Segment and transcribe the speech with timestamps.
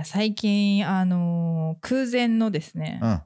[0.00, 3.22] や最近あのー空前のですね、うん。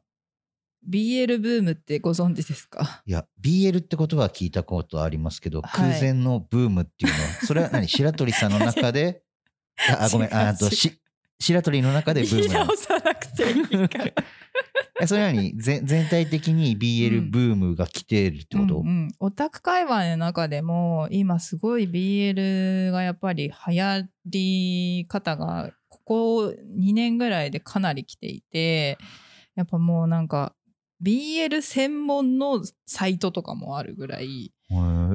[0.89, 3.03] BL ブームってご存知ですか？
[3.07, 5.71] いや、BL ってことは聞いたことありますけど、はい。
[5.93, 7.89] 空前のブームっていうのは、それは何？
[7.89, 9.23] 白鳥さんの中で、
[9.91, 11.01] あ、あごめん、ああと、し、
[11.41, 12.67] 白鳥の中でブー言いムなの？
[12.67, 14.05] 直さなくていいから。
[15.01, 15.55] えそれは何？
[15.57, 17.31] 全全体的にう BL ん。
[17.31, 19.09] ブームが来てるってこと、うんうん。
[19.21, 25.73] オタク界隈の中でも今すごい BL がやっぱり流行り方が
[26.05, 28.99] ここ2年ぐらいでかなり来ていて
[29.55, 30.55] やっぱもうなんか
[31.03, 34.53] BL 専門のサイトとかもあるぐらい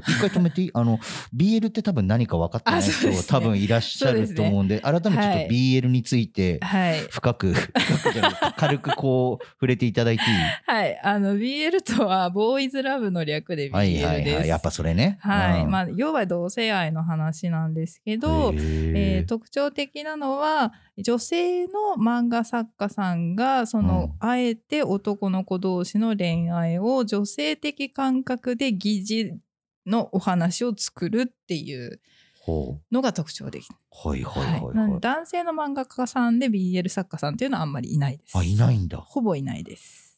[0.08, 0.72] 一回止めていい？
[0.76, 1.00] あの
[1.36, 3.14] BL って多分何か分かってないあそうですね。
[3.24, 5.48] 人多分いらっしゃると思うんで改めてちょっとはい。
[5.50, 7.00] BL についてはい。
[7.10, 7.72] 深く、 深
[8.10, 10.38] くじゃない軽くこう触れていただいていい？
[10.66, 11.00] はい。
[11.04, 14.06] あの BL とはボーイズラブの略で BL です。
[14.06, 14.48] はいはいはい。
[14.48, 15.18] やっぱそれね。
[15.22, 15.72] はい、うん。
[15.72, 24.28] まあ要は同性愛の話なんですけど、へえーー特徴的なのは女性の漫画作家さんがその、うん。
[24.30, 29.40] あえて男の子同士の恋愛を女性的感覚で疑似
[29.90, 32.00] のお話を作るっていう
[32.40, 35.00] ほのが特徴的、うはいはいはい。
[35.02, 38.38] 男性の漫画家さんで BL 作家さんっていうのはあんまりいないです。
[38.38, 38.98] あいないんだ。
[38.98, 40.10] ほぼいないです。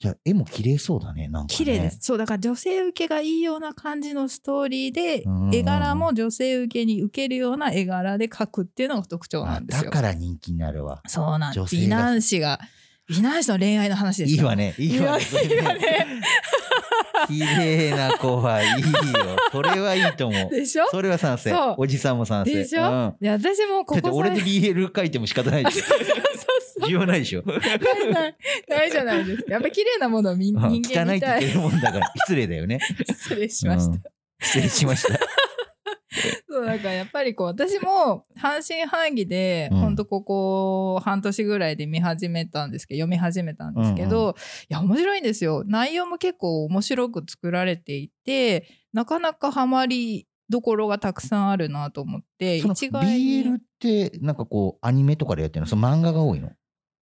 [0.00, 1.56] じゃあ絵も綺麗そうだねなんかね。
[1.56, 5.54] 綺麗ですそうだから女性受けがいいような感じのストーリーでうん。
[5.54, 9.90] 絵柄も女性受けに受けるような絵柄で描くっていうのが特徴なあんですよ。
[9.90, 11.02] だから人気になるわ。
[11.06, 12.60] そうなん女性が美男子が
[13.10, 14.74] 美男子の恋愛の話ですいいわね。
[14.78, 15.24] いいわね。
[15.42, 16.06] いいわね。
[17.26, 19.36] 綺麗な子はいいよ。
[19.50, 20.50] それはいいと思う。
[20.50, 20.86] でしょ？
[20.90, 21.52] それは賛成。
[21.76, 22.54] おじさんも賛成。
[22.54, 23.16] でしょ、うん。
[23.20, 25.84] いや私もこだってこ俺でさ BL 書いても仕方ないでしょ。
[26.86, 27.42] 需要ないでしょ。
[27.44, 27.58] ない
[28.12, 28.36] ない。
[28.68, 29.52] ないじゃないですか。
[29.52, 30.82] やっぱ綺麗なものを見うん。
[30.82, 32.12] 人間汚いって言ってるもんだから。
[32.26, 32.78] 失礼だよね。
[33.06, 34.02] 失礼しました、うん。
[34.40, 35.18] 失礼しました
[36.48, 39.78] そうだからやっぱりこう私も半信半疑で、うん。
[39.78, 44.34] ほんとここ半年ぐらいで見始めたんですけど読み始めたんですけど、うんい
[44.68, 45.64] や面白いんですよ。
[45.66, 53.44] 内容も結構面白く作られていてなかなかハマりどころがたくさんあるなと思って一概に。
[53.44, 55.66] BL ってなんかこうアニメとかでやってるの？
[55.66, 56.52] その漫画が多いの？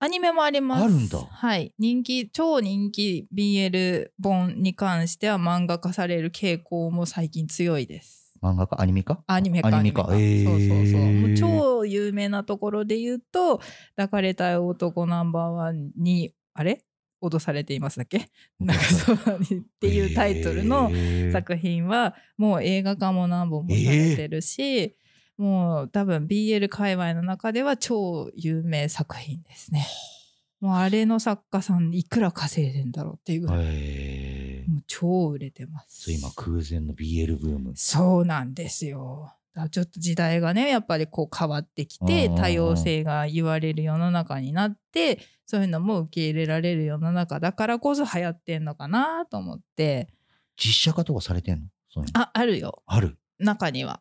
[0.00, 0.84] アニメもあります。
[0.84, 1.18] あるんだ。
[1.18, 1.74] はい。
[1.78, 8.17] 人気、超人気 BL 本に関しては漫画化される傾向も最近強いです。
[8.42, 8.80] 漫画か？
[8.80, 9.22] アニメか？
[9.26, 9.68] アニメか。
[9.68, 10.06] アニメか。
[10.08, 10.50] メか。
[10.50, 11.00] そうそうそう。
[11.12, 13.58] もう超有名なところで言うと、
[13.96, 16.82] 抱かれたい男ナンバーワンに、あれ？
[17.20, 18.28] 脅されていますだっけ？
[18.60, 20.90] なんかそう っていうタイトルの
[21.32, 24.94] 作品はもう映画化も何本もされてるし、
[25.36, 29.84] もう多分 BL 界隈の中では超有名作品ですね。
[30.60, 33.64] もうあれの作家さんいくら稼いでんだろうっていうぐらい、
[34.88, 36.02] 超売れてます。
[36.04, 37.72] そう今空前の BL ブーム。
[37.76, 39.32] そうなんですよ。
[39.70, 50.08] ちょっと時代がねやっぱりこう変わってきて多様性が言われる世の中になってそういうのも受け入れられる世の中だからこそ流行ってんのかなと思って。
[50.56, 52.04] 実写化とかされてんの。
[52.14, 52.82] ああるよ。
[52.86, 53.18] ある。
[53.38, 54.00] 中には。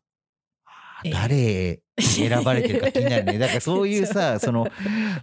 [1.04, 1.14] えー。
[1.14, 3.40] 誰選ばれてるか気になるね。
[3.40, 4.68] だからそういうさ、その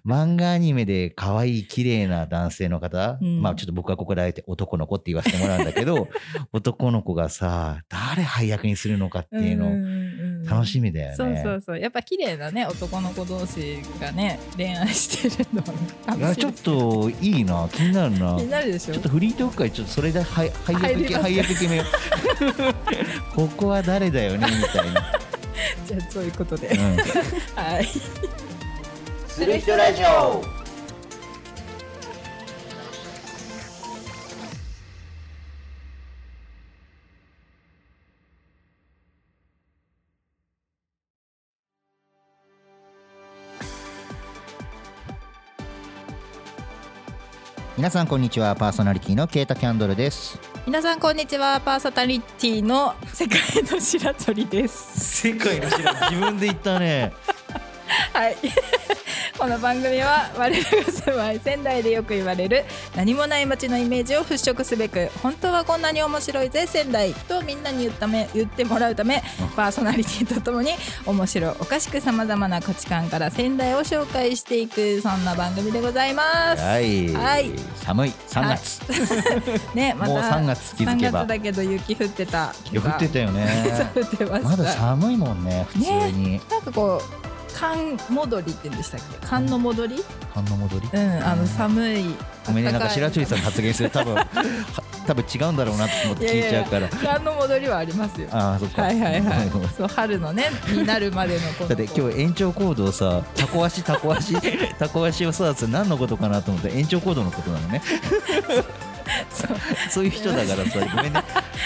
[0.05, 3.41] 漫画アニメで可愛い綺麗な男性の方、うん。
[3.41, 6.09] まあちょっと僕はここであえて男の子って言わせてもらうんだけど、
[6.53, 11.15] 男の子がさ、誰配役にするのかっていうの楽しみだよね。
[11.17, 11.79] そうそうそう。
[11.79, 12.67] やっぱ綺麗なね。
[12.67, 17.69] 男の子同士がね恋愛してるのいやちょっといいな。
[17.73, 18.35] 気になるな。
[18.37, 18.95] 気になるでしょ？
[18.95, 20.51] ちょっとフリートーク会ちょっとそれで配
[21.37, 21.87] 役決めよう。
[23.37, 25.13] ここは誰だよねみたいな、
[25.87, 26.97] じゃあそういうことで、うん、
[27.55, 27.87] はい。
[29.29, 30.65] する人ラジオ。
[47.77, 48.55] 皆さんこんにちは。
[48.55, 51.61] パーソナリティのケータキャンドルです皆さんこんにちは。
[51.61, 53.39] パーソナリティの世界
[53.71, 55.21] の白鳥です。
[55.23, 57.13] 世界の知ら自分で言ったね。
[58.15, 58.37] はい
[59.45, 62.65] この番組は我らが住まい仙台でよく言われる
[62.97, 69.23] 何もない街のイメージを払拭すべく本当はこんなに面白いぜ仙台とみんなに言っため言ってもらうため
[69.55, 70.71] パーソナリティとともに
[71.05, 76.63] 面白おかしくさまざまな価値観から仙台を紹介していくそんな番組でございます。
[76.63, 77.51] はい、はい。
[77.77, 78.13] 寒い。
[78.29, 78.81] 3月、
[79.77, 83.47] ねまたもう3月気づけ3ば月だけど雪降ってたいや降ってたよね。
[83.95, 84.49] 降ってました。
[84.49, 89.27] まだ寒いもんね普通に、なんかこう寒戻りって言うんでしたっけ？
[89.27, 90.05] 寒の戻り？
[90.35, 90.89] 寒の戻り？
[90.93, 92.15] うんあの寒い
[92.47, 94.27] ごめんねなんか白鳥さんが発言する多分 は
[95.07, 96.89] 多分違うんだろうなと思って聞いちゃうから。
[97.03, 98.29] 何の戻りはありますよ。
[98.33, 98.83] ああそっか。
[98.83, 99.51] はいはいはい。
[99.77, 104.35] そう春のねになるまでのこのだって今日延長コードをさタコ足タコ足
[104.79, 107.83] タコ足をさそれ何のことかなと思って延長コードのことなのね
[109.31, 109.57] そう。
[109.91, 111.23] そういう人だからさごめんね。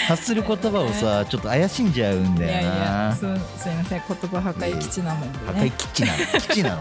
[0.07, 2.75] 発する言葉をさちょっと怪しんじゃうんいやいだよな。
[3.09, 4.01] やそうすいません。
[4.07, 6.17] 言葉破壊基地なもんで破壊ね 基地なの。
[6.37, 6.75] 基地な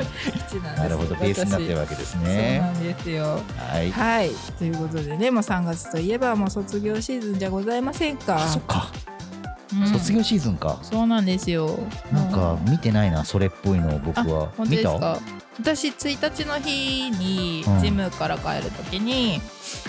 [0.72, 0.76] の。
[0.76, 3.40] なるほどベースになってるわけですそうねなんですよ。
[3.70, 3.90] はい。
[3.90, 4.31] はい。
[4.58, 8.37] ということでねもう3月といえばもう卒業シーズンじゃございませんか。
[8.37, 8.90] あそっか
[9.73, 9.87] うん。
[9.88, 10.79] 卒業シーズンか。
[10.82, 11.79] そうなんですよ。
[12.12, 14.50] なんかう見てないなそれっぽいのを僕は。
[14.56, 15.19] 本当見た？
[15.61, 17.81] 私1日の日にうん。
[17.81, 19.41] ジムから帰るときに、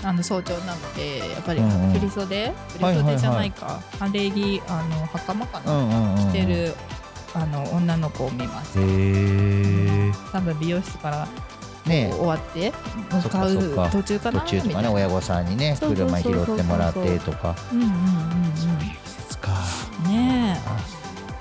[0.03, 1.93] あの早朝なのでやっぱりうんうん。
[1.93, 6.31] 振り袖、振り袖じゃないか、晴れ着あの袴かうな、んうんうん。
[6.31, 6.73] 着てる
[7.35, 8.79] あの女の子を見ます。
[8.79, 11.27] へえ多分美容室から
[11.85, 12.73] ね終わって
[13.11, 13.85] そっか向か。
[13.85, 14.41] う途中かな？
[14.41, 17.55] 途中とかね親御さんにねそうそうそうそう車拾ってもらってとか。
[17.71, 17.91] うんうんう
[19.39, 19.51] か
[20.05, 20.77] うんねあ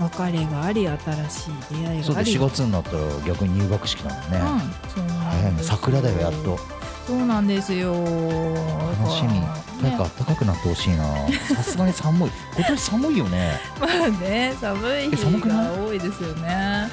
[0.01, 0.03] え。
[0.05, 4.39] 別れがあり新しい出会いそうでがあり4月になったら逆に入学式だもんね。
[4.39, 6.59] うんそうなんです桜だよやっと。
[7.07, 7.93] そうなんですよ。
[7.95, 9.29] 楽しみ。
[9.33, 9.47] ね。
[9.83, 11.05] なんか暖かくなってほしいな。
[11.57, 12.31] さすがに寒い。
[12.57, 13.59] 今年寒いよね。
[13.81, 15.67] まあね寒い日くない？
[15.79, 16.89] が多いですよね。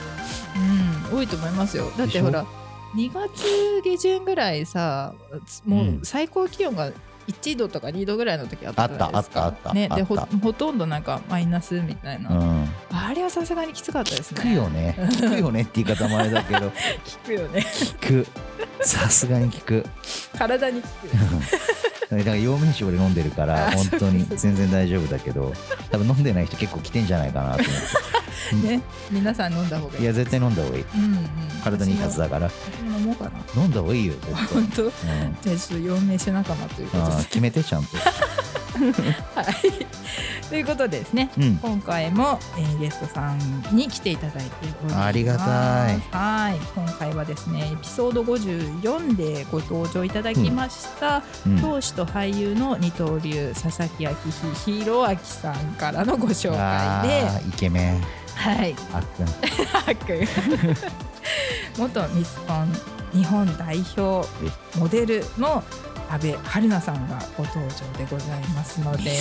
[1.12, 1.92] うん多いと思いますよ。
[1.98, 2.46] だってょほら
[2.96, 5.14] 2月下旬ぐらいさ
[5.66, 6.00] もううん。
[6.04, 6.90] 最高気温が
[7.28, 9.46] 1度とか2度ぐらいの時あったじゃないですか。
[9.46, 12.68] あったあったあったねでほほとんどなんかマイナスみたいな、うん。
[12.92, 14.42] あれはさすがにきつかったですね。
[14.42, 14.96] 聞くよね。
[14.98, 16.72] 聞くよねって言い方もあれだけど。
[17.06, 17.60] 聞くよね。
[17.60, 18.28] 聞く
[18.82, 19.86] さすがに聞く。
[20.38, 21.08] 体に効く。
[22.10, 25.52] だから陽明酒俺飲んでるからあ本当に全然大丈夫だけど
[25.90, 28.68] 多分飲んでない人結構来てんじゃないかなと思って。
[28.78, 30.04] ね皆さん飲んだ方がいい。
[30.04, 30.86] いや絶対飲んだ方がいい。
[30.96, 31.30] うんうん。
[31.64, 32.52] 体にいいはずだから。
[32.84, 33.32] 飲もうかな。
[33.62, 34.84] 飲んだ方がいいよ絶対、本当？
[34.84, 34.92] うん、
[35.42, 37.24] じゃあちょっと陽明酒仲間ということで。
[37.24, 37.98] 決めてちゃんと
[39.36, 40.48] はい。
[40.50, 41.58] ということでですねうん。
[41.58, 43.40] 今回も、えーゲストさん
[43.76, 44.96] に来ていただいております。
[44.98, 45.44] ありがた
[45.92, 46.00] い。
[46.12, 46.60] はい。
[46.76, 51.60] 今回はですねエピソード54でご登場いただきました、うん。
[51.60, 54.14] 投手と俳優の二刀流佐々木明
[54.66, 57.50] 弘明さんからのご紹介で。
[57.50, 58.02] イケメン。
[58.36, 58.76] はい。
[58.94, 59.26] あっくん。
[59.26, 60.28] はっくん。
[61.78, 62.72] 元ミスコン
[63.16, 64.28] 日本代表
[64.78, 65.64] モデルの
[66.10, 69.12] 阿部春菜さんがご登場でございますので。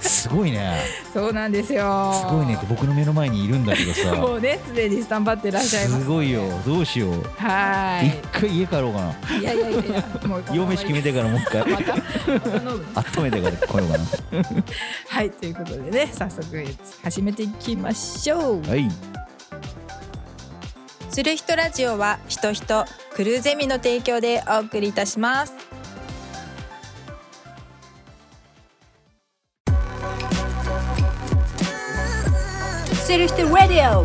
[0.00, 0.80] すごいね。
[1.12, 2.12] そうなんですよ。
[2.14, 2.54] すごいね。
[2.54, 4.14] って僕の目の前にいるんだけどさ。
[4.14, 6.42] もうねすでにスタンバってらっしゃいますすごいよ。
[6.66, 7.22] どうしよう。
[7.36, 9.36] は一回家帰ろうかな。
[9.36, 11.70] いいやいやいやいやもう陽明酒決めてからもう一回。
[11.70, 11.94] また
[13.20, 14.04] 温めてから来ようかな。
[15.08, 16.64] はいということでね早速
[17.02, 18.68] 始めていきましょう。
[18.68, 18.88] はい
[21.14, 22.84] する人ラジオは人人
[23.14, 25.54] クルーゼミの提供でお送りいたします。
[32.94, 34.04] する人ラディオ。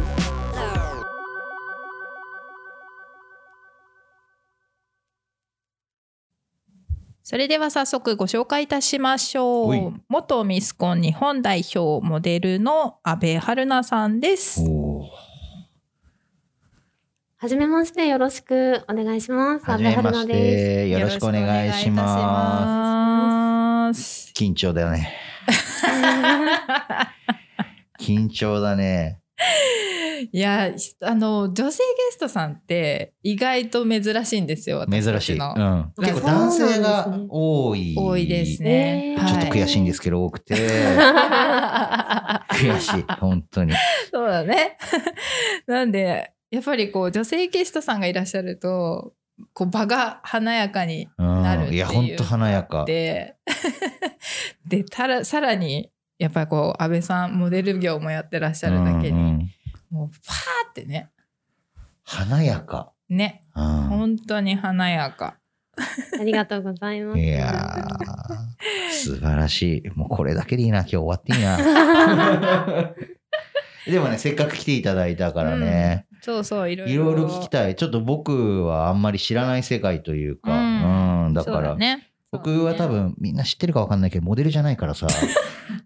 [7.23, 9.93] それでは早速ご紹介いたしましょう。
[10.09, 14.61] 元ミスコン日本代表モデルの阿部春菜さんです
[17.41, 19.65] はじめまして、よろしくお願いします。
[19.65, 20.27] はじめまし。
[20.27, 24.33] てよろしくお願いしますす。
[24.35, 25.15] 緊張だよね
[27.97, 29.21] 緊張だね
[30.33, 34.79] いや、あの、女性ゲストさんって意外と珍しいんですよ。
[34.79, 39.15] 私珍しい、うん、結構男性が多い多いですね。
[39.17, 43.71] えーちょっと悔しいんでですけど多くては悔しい本当に
[44.11, 44.77] そうだね。
[45.67, 49.13] なんで、やっぱりこう、女性ゲストさんがいらっしゃると、
[49.53, 52.85] こう場が華やかになるっていううんいや本当華やか。
[52.85, 53.35] で、
[54.67, 59.51] で、たら、さらに、やっぱりこう、安倍さん、モデル業もやってらっしゃるだけに、うんうん
[59.89, 61.09] もう、パーってね、
[62.03, 63.63] 華やか、ね、うん。
[63.83, 65.39] 本当に華やか。
[66.19, 67.19] ありがとうございます。
[67.19, 69.89] いやー素晴らしい。
[69.95, 70.79] もうこれだけでいいな。
[70.79, 72.93] 今日終わっていいな。
[73.87, 76.93] でもねせっかく来ていただいたからね、そうそう、いろいろ。
[76.93, 77.75] いろいろ聞きたい。
[77.75, 81.25] ちょっと僕はあんまり知らない世界というか、うん。
[81.27, 81.75] うんだから。
[81.75, 82.09] ね。
[82.31, 85.07] 僕は多分みんな知ってるかわかんないけどモデルじゃないからさ。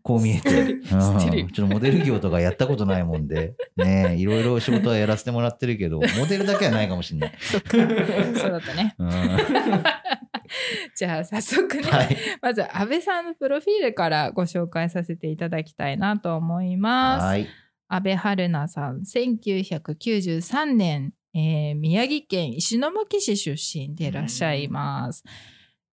[0.02, 3.54] こう見えて、うん、ちょ知っとモデル業とかやったことないもんで。
[3.78, 7.78] ねいろいろ仕事はやらせてもらってるけどモデルだけはないかもしれない、そっか。
[7.78, 8.96] そうだったね。
[9.00, 9.10] うん、
[10.96, 12.18] じゃあ、早速ね、はい。
[12.42, 17.24] まず安倍さんのプロフィールからご紹介させていただきたいなと思います。
[17.24, 17.48] はい
[17.94, 25.24] 安倍春菜さん、1993年、えー宮城県石巻市出身でいらっしゃいます。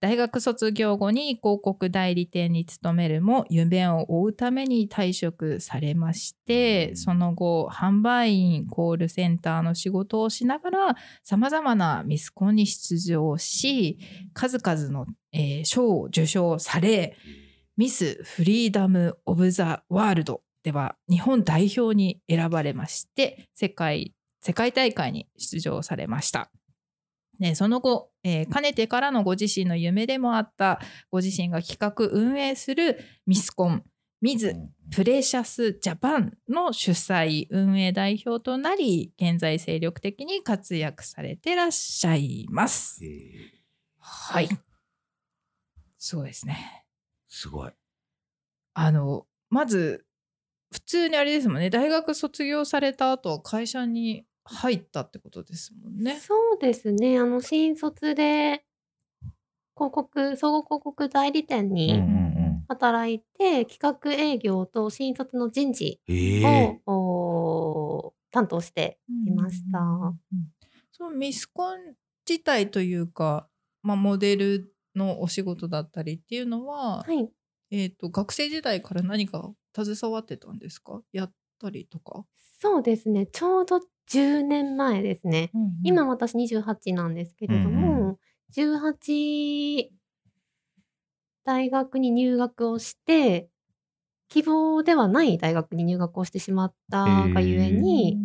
[0.00, 13.98] 大学卒業後に広告代理店に勤めるも夢を追うために退職されましてその後販売員コールセンターの仕事をしながらさまざまなミスコンに出場し
[14.32, 17.14] 数々の、えー賞を受賞され
[17.76, 26.50] ミス・フリーダム・オブ・ザ・ワールドでは日本代表に選ばれまして世界世界大会に出場されました。
[27.38, 30.78] ね、その後、えーかねてからのご自身の夢でもあった
[31.10, 33.82] ご自身が企画運営するミスコン
[34.20, 34.54] ミズ
[34.90, 43.02] プレシャスジャパンの主催運営代表となり現在精力的に活躍されてらっしゃいます。
[43.04, 43.60] えー
[44.02, 44.48] はい。
[45.98, 46.84] すごいですね。
[47.28, 47.70] すごい。
[48.74, 50.04] あのまず
[50.72, 56.18] 普通にあれですもんね大学卒業された後は会社に入ったってことですもんね。
[56.20, 57.18] そうですね。
[57.18, 58.64] あの、新卒で、
[59.76, 62.66] 広告、総合広告代理店うんうんにうん。
[62.68, 69.78] 働いて、企画営業と新卒の人事えを、担当していました。
[69.78, 70.20] うんうんうん
[70.92, 71.94] そのミスコン
[72.28, 73.48] 自体というか、
[73.82, 77.32] まあ、モデルのお仕事だったりっていうのは、はい。
[77.70, 81.02] えー、と学生時代から何か携わってたんですか？
[81.12, 82.24] やったりとか、
[82.60, 83.26] そうですね。
[83.26, 85.52] ちょうど10年前ですね。
[85.82, 88.18] 今私28なんですけれどうんも、
[88.50, 89.92] 18
[91.44, 93.48] 大学に入学をして
[94.28, 98.18] 希望ではない大学に入学をしてしまったがゆえに、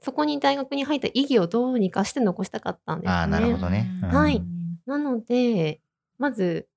[0.00, 3.14] そこに大学に入った意義をどうにかして残したかったんですね。
[3.14, 3.90] ああ、なるほどね。
[4.02, 4.42] うんはい
[4.86, 5.80] なので
[6.18, 6.68] まず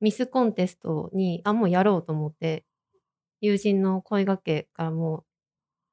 [0.00, 2.64] ミスコンテストにあもうやろうと思って
[3.42, 5.24] 友人の声がけからもう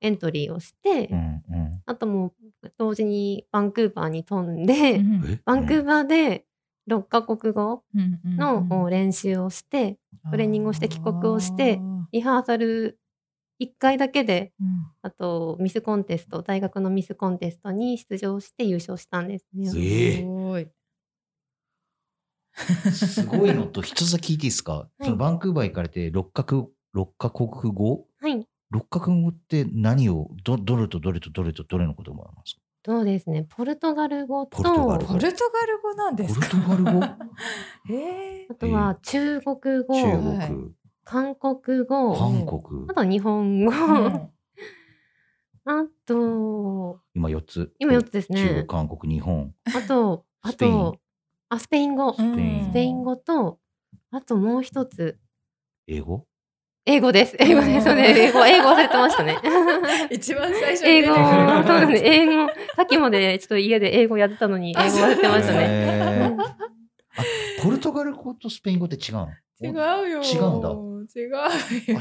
[0.02, 6.46] エントリーをして、うんうん、あともう同時にバンクーバーに飛んで、うん、バンクーバーで
[6.90, 7.84] 6か国語
[8.24, 9.98] の練習をして、
[10.32, 11.80] トレーニングをして帰国をして
[12.12, 12.98] リハーサル
[13.62, 14.68] 1回だけで、うん、
[15.02, 20.24] あとミスコンテスト大学のミスコンテストに出場して優勝したんですね。
[20.24, 20.68] ごい。
[22.92, 32.62] すごいのと一つ聞いていいですか、はい、そのバンクーバー行かれて六角6か国語、はい、6か国語って何をどどれとどれとどれとどれのことなんますか？
[32.86, 33.46] そうですね。
[33.50, 37.06] ポルトガル語とポルトガル語なんですポルトガル語？
[37.90, 37.94] え
[38.46, 43.72] えー、あとは中国語、えー、中国韓国語、韓国、あと日本語。
[43.72, 43.76] う
[44.10, 44.30] ん
[45.66, 47.72] あと、今4つ。
[47.78, 48.42] 今4つですね。
[48.42, 49.54] 中国、韓国、日本。
[49.66, 50.98] あと、あと、
[51.50, 52.14] あスペイン語。
[52.14, 52.18] ス
[52.74, 53.60] ペイン語と、
[54.10, 55.20] あともう一つ。
[55.86, 56.26] 英語？
[56.86, 57.36] 英語です。
[57.40, 57.86] 英語です。
[57.86, 59.38] そうね英語、英語忘れてましたね。
[60.10, 62.10] 一番最初に英語、そうですね。
[62.22, 66.36] 英語、さっきまでちょっと家で英語やってたのに、英語忘れてましたね。
[67.62, 69.30] ポルトガル語とスペイン語って違うの？
[69.62, 69.68] 違
[70.08, 70.22] うよ。
[70.24, 70.70] 違うんだ
[71.16, 71.38] 違うよ。
[71.44, 71.50] あ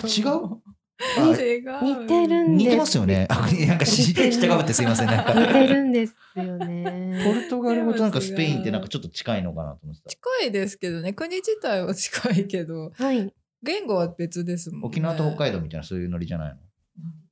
[0.07, 0.61] 違う？
[1.19, 1.85] あ違う。
[1.85, 2.67] 似てるんです。
[2.67, 3.27] 似てますよね。
[3.31, 5.07] あ、なんか知って知ったかぶってすいません。
[5.07, 7.23] なんか似てるんですよね。
[7.25, 10.11] ポルトガル語となんかスペインってなんかちょっと近いのかなと思ってた。
[10.11, 11.13] 近いですけどね。
[11.13, 13.33] 国自体は近いけど、はい。
[13.63, 14.87] 言語は別ですもんね。
[14.87, 16.57] 沖縄と北海道みたいなそういうノリじゃないの？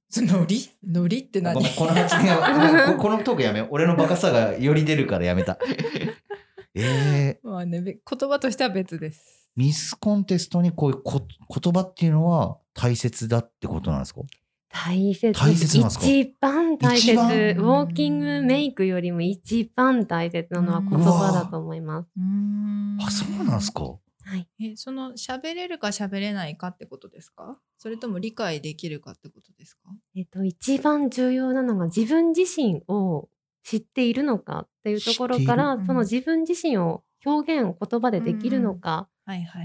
[0.09, 0.61] そのノリ？
[0.87, 1.55] ノリって何？
[1.55, 3.69] ごめん、この発言は、こ このトークやめよう。
[3.73, 5.59] 俺のバカさがより出るからやめた。
[6.75, 9.51] えー、まあね、べ言葉としては別です。
[9.57, 11.27] ミスコンテストにこういうこ
[11.61, 14.21] 言葉っていうのは大切だってことなんですか？
[14.69, 16.07] 大切大切なんですか？
[16.07, 17.13] 一番大切。
[17.13, 17.29] ウ一番？
[17.31, 22.09] ォーキングメイクよりも一番大切なのは言葉だと思います。
[22.17, 23.83] うーんあ、そうなんですか？
[24.27, 24.49] はい。
[24.61, 27.61] え、その喋れるか喋れないかってことですか？
[27.79, 29.91] それとも理解できるかってことですか？
[30.17, 33.29] えっと、一番重要なのが自分自身を
[33.63, 39.09] 知っているのかっていうところか知らっている、その自分自身を表現を言葉でできるのか。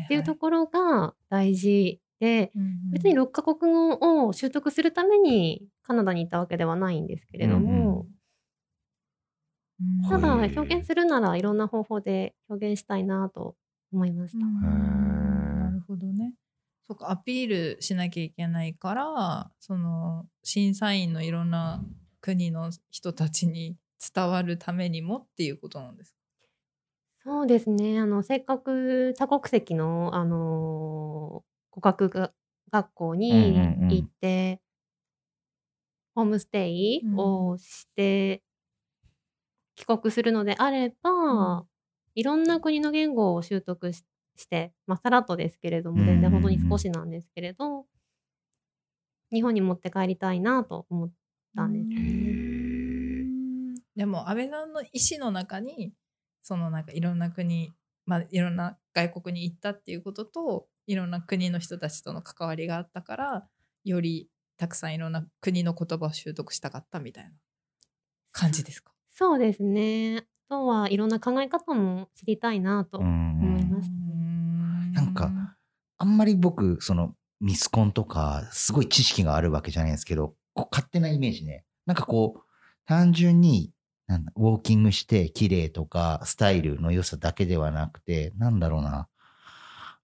[0.06, 2.52] っていうところが大事で、
[2.92, 8.02] 別に6カ国語を習得するためにカナダに行ったわけではないんですけれども、
[9.80, 13.56] うんただへー表現するならいろんな方法で表現したいなと
[13.92, 14.48] 思いました。
[15.60, 16.34] なるほどね。
[16.84, 21.84] そうかアピールしなきゃいけないからその審査員のいろんな
[22.22, 23.78] 国の人たちに
[24.14, 26.18] 伝わるためにもっていうことなんですか？
[27.24, 28.00] そうですね。
[28.00, 32.34] あの、せっかく多国籍の、あのー語学が
[32.70, 34.62] 学校にうんうんうん行って、
[36.16, 38.44] ホームステイをして、
[39.76, 41.66] 帰国するのであれば、
[42.16, 44.06] いろんな国の言語を習得し
[44.38, 47.86] して、まあ、さらっとですけれども、全然本当に少しなんですけれど、
[49.32, 51.12] 日本に持って帰りたいなと思っ
[51.56, 51.90] たんです
[53.96, 55.94] でも安倍さんの意思の中に
[56.42, 57.74] そのなんかいろんな国
[58.06, 63.48] まあ、いろんな外国に行ったっていうことといろんな国の人たちとの関わりがあったから
[63.84, 64.28] より
[64.58, 67.32] たくさんいろんな国の言葉を習得したかったみたいな
[68.32, 68.92] 感じですか？
[69.12, 70.26] そうですね。
[70.52, 73.90] あとはいろんな考え方も知りたいなとうん思いまし
[74.96, 75.02] た。
[75.02, 75.32] なんか
[75.98, 81.64] あんまり僕、そのミスコンとか、すごい知識があるわけじゃないんですけど、勝手なイメージね。
[81.86, 82.42] なんかこう、
[82.86, 83.72] 単純に、
[84.08, 89.08] なんだ、ウォーキングして綺麗とか、スタイルの良さだけではなくて、なんだろうな。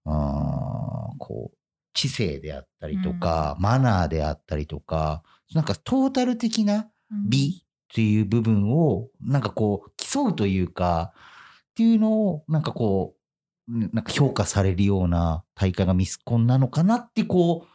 [0.04, 1.56] あーこう、
[1.92, 6.88] 知性であったりとか、マナーであったりとか、なんかトータル的な
[7.28, 11.12] 美っていう部分を、なんかこう、競うというか、
[11.70, 13.14] っていうのを、なんかこ
[13.68, 17.68] う、うんなんか評価されるような大会がミスコンなのかなって、こう、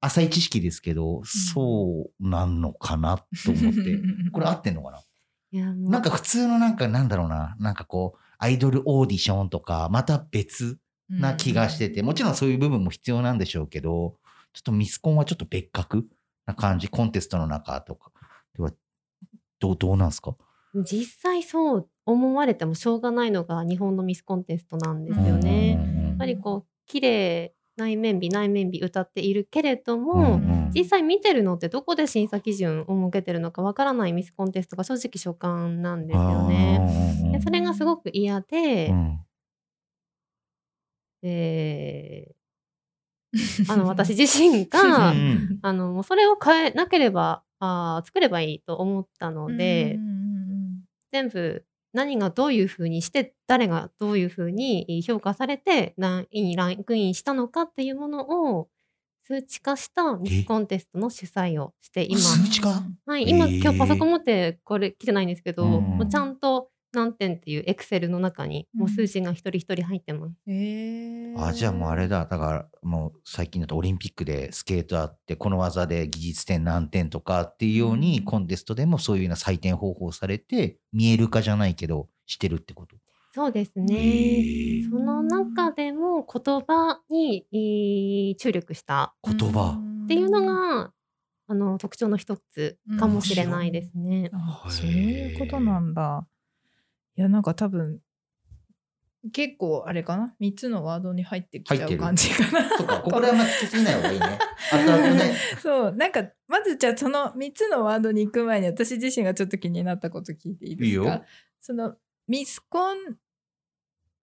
[0.00, 4.00] 浅い知識ですけど、そうなんのかなと思って。
[4.32, 5.74] これ合ってんのかな？
[5.74, 10.78] なんか普通のなんかなんだろうな、なんかこう、アイドルオーディションとか、また別
[11.08, 14.16] な気がしてて、もちろんそういう部分も必要なんでしょうけど、
[14.52, 16.06] ちょっとミスコンはちょっと別格
[16.46, 18.10] な感じ、コンテストの中とか。
[19.58, 20.36] どう、どうなんですか？
[20.84, 25.76] 実際そう思われてもしょうがないのが日本のミスコンテストなんですようね。
[25.76, 30.70] んやっぱりこう綺麗内面美内面美歌っているけれどうんも、うん。
[30.74, 37.30] 実際見てるのってどこで審査基準を設けてるのかわからないミスコンテストが正直所感なんですよね。
[37.32, 39.20] でそれがすごく嫌で、うん
[41.22, 42.34] えー
[43.68, 45.58] あの私自身が、うん。
[45.62, 49.98] あのそれを変えなければあー作ればいいと思ったので、
[51.10, 58.68] 全部何がどういうふうにして誰がどういうふうに評価されて何位にランクインしたのかっていうものを
[59.26, 62.82] 数値化したミスコンテストの主催をして今、数値化？
[63.06, 65.70] はい、今、今日パソコン持ってこれ来てないんですけど、うん。
[65.70, 70.34] もうちゃんと何点っていうエクセルの中にもう数字が一人一人入ってます。
[70.46, 72.26] へーあ、じゃあもうあれだ。
[72.26, 82.96] だからもう最近だとオリンピックでスケートあって、この技で技術点何点とかっていうように、うんコンテストでもそういうような採点方法されて、見える化じゃないけど、してるってこと？
[83.34, 83.94] そうですへね。
[83.94, 89.78] ーその中でも言葉にえー注力した言葉。
[90.04, 90.92] っていうのが、
[91.46, 94.30] あの特徴の一つかもしれないですね。
[94.32, 96.26] あそういうことなんだ。
[97.16, 98.00] いやなんか多分
[99.32, 102.68] 結構あれかな？3つのワードに入ってきちゃう感じかな。
[102.76, 104.26] そっか、ここであんま聞きすぎない方がいいね。
[104.70, 105.34] あとあとね。
[105.62, 110.86] そうなんかまずじゃあその3つのワードに行く前に私自身がちょっと気になったこと聞いていいですか？
[110.86, 111.24] いいよ。
[111.60, 111.96] その
[112.28, 113.16] ミスコンっ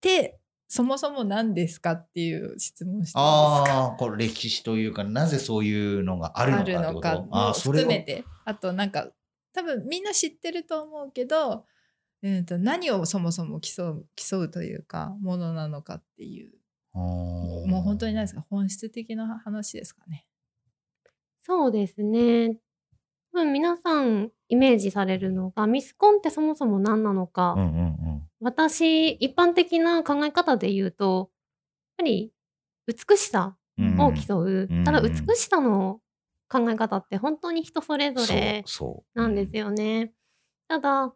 [0.01, 6.79] てそもそも何ですかっていう質問してああ、これ歴史というか、なぜそういうのがあるのかってこと？
[6.79, 8.23] あるのかあも含めて。
[8.45, 9.09] あとなんか
[9.51, 11.65] 多分みんな知ってると思うけど、
[12.23, 16.51] えー、と何をそもそも競う競うというかものなのかっていう
[16.93, 20.25] もう本当に何ですか本質的な話ですかね。
[21.43, 22.57] そうですね。
[23.33, 28.21] 多分皆さんイメージされるのがミスコンってそもそも何なのか、うんうんうん。
[28.41, 31.29] 私一般的な考え方で言うとやっ
[31.97, 32.33] ぱり
[32.87, 36.01] 美しさうんを競う、うんただうん美しさの
[36.49, 38.65] 考え方って本当に人それぞれ
[39.13, 40.11] なんですよね。
[40.67, 41.13] ただ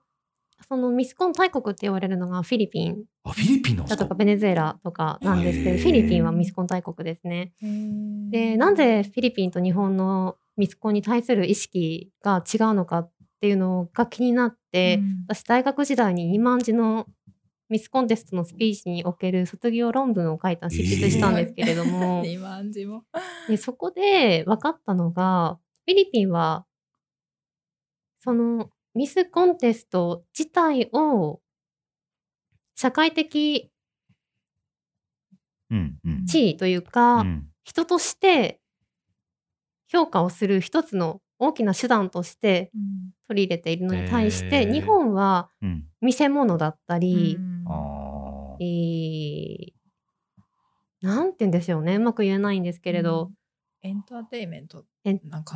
[0.68, 3.04] そのミスコン大国って言われるのがフィリピン。
[3.24, 4.16] あ、フィリピンだとか？
[4.16, 7.54] ベネズエラとかなんですけどフィリピンはミスコン大国ですね。
[8.32, 17.06] でなんでフィリピンと日本のミスコンに対する意識が違うのかっていうのが気になって、私大学時代に2万字の
[17.70, 23.04] ミスコンテストのスピーチにおける卒業論文を書いた執筆したんですけれども、二万字も。
[23.48, 26.66] でそこで分かったのがフィリピンは
[28.20, 31.42] そのミスコンテスト自体を
[32.76, 33.72] 社会的。
[36.26, 37.48] 地位というか、うん。
[37.64, 38.60] 人として
[39.88, 42.72] 評価をする一つの大きな手段として
[43.28, 45.86] 取り入れているのに対して、日本はうん。
[46.02, 49.76] 見せ物だったり、あえー
[51.02, 51.98] なんて言うんでしょうね。
[51.98, 53.32] うまく言えないんですけれど、
[53.84, 54.86] エンターテインメント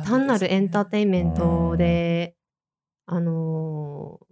[0.04, 2.36] 単なるエンターテインメントで、
[3.06, 4.30] あのー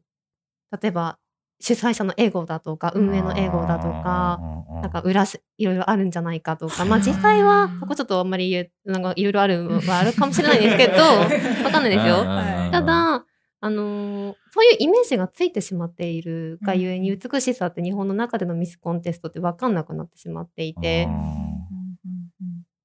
[0.83, 1.18] 例えば
[1.61, 4.38] 主催者のエゴだとか運営のエゴだとか、
[4.83, 11.02] なんか裏しいろいろあるんじゃないかとか、まあ実際はそこちょっとあんまりなんかいろいろあるはあるかもしれないんですけど
[11.64, 12.16] わかんないですよ。
[12.16, 13.24] はいた、だ
[13.61, 21.09] あのーそういうイメージがついてしまっているがゆえに、うん美しさって日本の中でのミスコンテストって分かんなくなってしまっていて、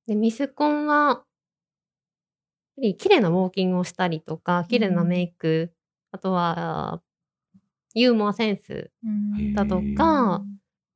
[0.08, 1.24] でミスコンは
[2.78, 5.74] り綺麗なウォーキングをしたりとか綺麗なメイク、
[6.12, 7.02] あとは
[7.94, 8.92] ユーモアセンス
[9.56, 10.44] だとか、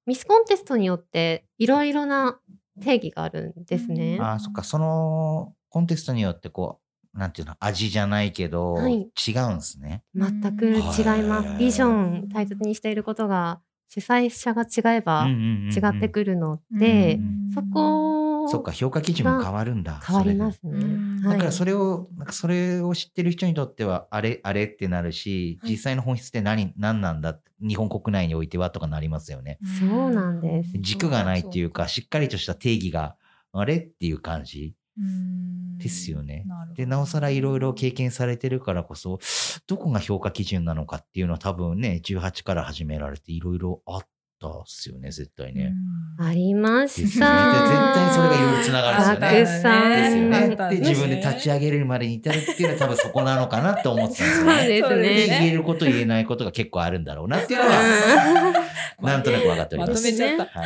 [0.05, 2.39] ミスコンテストによっていろいろな
[2.81, 4.17] 定義があるんですね。
[4.21, 6.79] ああ、そっか、そのコンテストによってこ
[7.13, 9.09] う、なんていうの、味じゃないけど、はい。
[9.27, 10.03] 違うんですね。
[10.15, 11.59] 全く違います。
[11.59, 17.51] ビジョン大切にしていることが主催者が違えば違ってくるので、うん。
[17.53, 20.01] そこそっか、評価基準も変わるんだ。
[20.05, 21.21] 変わりますね。
[21.23, 29.59] だからそれを、なんかそれを知ってる人にとっては、あれ、あれってなるし、はい実際の本質って何、何なんだ日本国内においてはとかなりますよね。
[29.79, 33.15] そうなんです軸がないっていうか、しっかりとした定義が、
[33.53, 36.45] あれっていう感じうんですよね。
[36.75, 39.19] で、なおさらいろいろ経験されてるからこそ、
[39.67, 44.07] どこが評価基準なのかっていうのは多分ね、18から始められていろいろあっ
[44.39, 45.73] たっすよね、絶対ね。
[46.19, 47.11] ありまですよね。
[47.11, 47.93] で絶した。
[47.93, 49.19] 対それがいろいろつながるんですよね。
[49.19, 50.69] たくさんですよね。
[50.69, 55.07] で、自分で立ち上げるまでに至るっていうのは多分そこなのかなって思ってたんですよそうね。
[55.07, 55.39] ですで、ね。
[55.41, 58.65] 言えること言えないことが結構あるんだろうなっていうのは、
[59.01, 60.03] なんとなく分かっておりまます。
[60.03, 60.45] とめちゃった。
[60.59, 60.65] は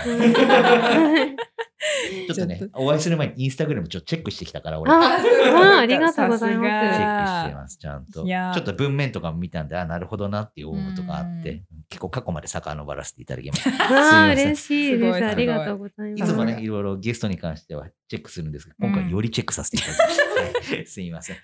[1.26, 1.36] い、
[2.28, 4.92] ちょっとねお会いする前にインスタグラムちょっとチェックしてきたから、俺。
[4.92, 8.26] あチあ ありがとうございますェックさしてます、ちゃんと。
[8.26, 13.84] いやーちょっと文面とかも見たんで、あ、なるほどなっていう思うとかあっうて、結構過去まで遡らせていただきました。
[14.22, 15.00] ああ、嬉しいです。
[15.00, 16.24] すごいありがとうございます。
[16.24, 20.24] いつもね、うんいろいろゲストに関してはチェックするんですけど、今回よりチェックさせていただきました。
[20.24, 21.38] はいすいません。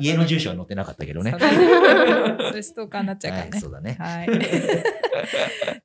[0.00, 1.32] 家の住所は載ってなかったけどね。
[1.32, 1.38] そ
[2.62, 3.96] ストーカーになっちゃうからはい、ねそうだね。
[3.98, 4.28] はい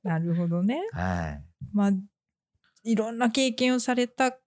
[0.04, 1.44] なるほどねはい。
[1.74, 1.92] まあ
[2.84, 4.38] いろんな経験をされた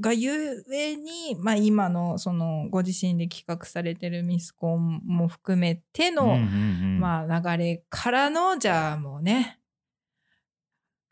[0.00, 9.60] がゆえに、まあ、今のそのご自身で企画されてるミスコンも含めての、まあ、流れからのじゃあもうね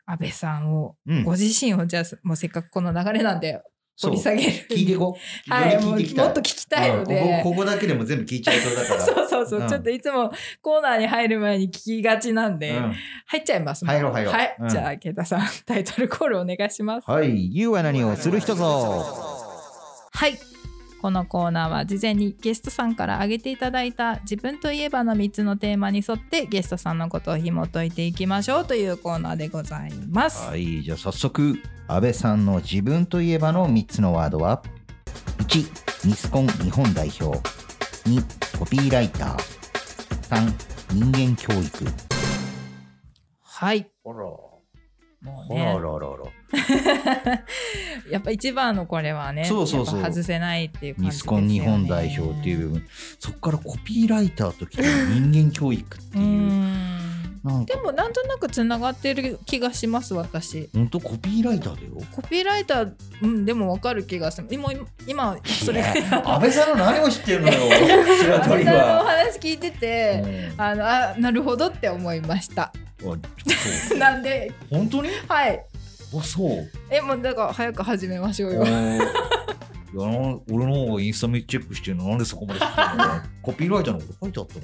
[0.05, 1.23] 安倍さんを、うん。
[1.23, 3.63] ご自身をじゃあもうせっかくこの流れなんで
[4.01, 5.53] 掘り下げる聞いていこう。
[5.53, 9.01] はい、よもうり聞いてきたもっと聞きたいので、うんここここだけでも全部聞いちゃいそうだから。
[9.05, 12.93] そうそうそう、うんちょっといつもコーナーに入る前に聞きがちなんで、うん
[13.27, 13.85] 入っちゃいます。
[13.85, 17.09] 入ろう入ろうはい、うんじゃあ、池田さん、タイトルコールお願いします。
[17.09, 17.55] はい。
[17.55, 19.05] You は何をする人ぞ。
[20.11, 20.52] はい。
[21.03, 30.47] このコーナーは事前にゲストさんから挙げていただいた自分といえばの3つのテーマに沿ってゲストさんのことを紐解いていきましょうというコーナーでございます。
[30.47, 30.81] はい。
[30.81, 34.63] じゃあ早速、安倍さんの自分といえばの3つのワードは、
[35.39, 37.37] 1、ミスコン日本代表。
[38.07, 39.37] 2、コピーライター。
[40.29, 40.53] 3、
[40.93, 41.85] 人間教育。
[43.41, 43.91] はい。
[44.05, 44.52] あら。
[45.23, 47.43] もうほらねららら。
[48.11, 51.15] やっぱ一番のこれはね、そうそうそう外せないっていう感じね。
[51.15, 52.87] スコン日本代表っていう部分、
[53.19, 56.27] そこからコピーライターときて人間教育ってういう。
[56.27, 57.13] ん。
[57.43, 62.05] なんかでもなんとなくつながってる気がします私本当コピーライターだよ。
[62.13, 64.71] コピーライター、うん、でもわかる気がする今
[65.07, 67.53] 今それ安倍さんの何を知ってるのよ。
[68.21, 69.03] 白安倍さんのお。
[69.03, 72.71] 話聞いてて、うんあのあなるほどって思いました
[73.97, 74.51] なんで？
[74.69, 75.09] 本当に？
[75.27, 75.65] はい。
[76.17, 76.69] あそう。
[76.89, 78.63] えもうだから早く始めましょうよ。
[78.63, 78.67] い
[79.95, 82.59] やな俺のインスタめっちゃチェックしてるのなんでそこまで
[83.43, 84.59] コピーライターのこと書いてあった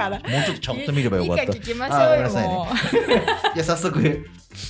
[0.00, 0.18] かな？
[0.18, 1.42] もうちょっとちゃんと見ればよかった。
[1.42, 2.32] いい聞きましょあうよね。
[3.54, 3.98] じゃあ早速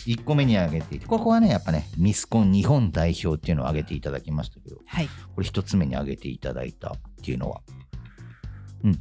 [0.06, 5.08] 1個目に挙げてここはねやっぱねミスコン日本代表っていうのを挙げていただきましたけどはい。
[5.34, 6.92] これ1つ目に挙げていただいたっ
[7.24, 7.60] ていうのは？
[8.84, 8.98] うんうん。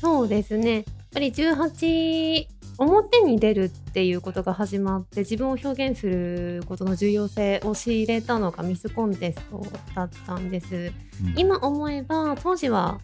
[0.00, 0.74] そうですね。
[0.74, 2.46] やっぱり18
[2.78, 10.74] 表に出るっていうことが始まって自分を表現することの重要性を仕入れたのがミスコンテストだったんです。
[10.74, 10.92] うん。
[11.36, 13.00] 今思えば当時は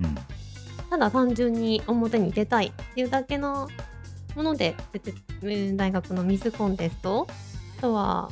[0.00, 0.14] うん。
[0.90, 3.68] ただ単純に表に出たいっていうだけの
[4.36, 4.76] もので
[5.74, 7.26] 大学のミスコンテスト
[7.78, 8.30] あとは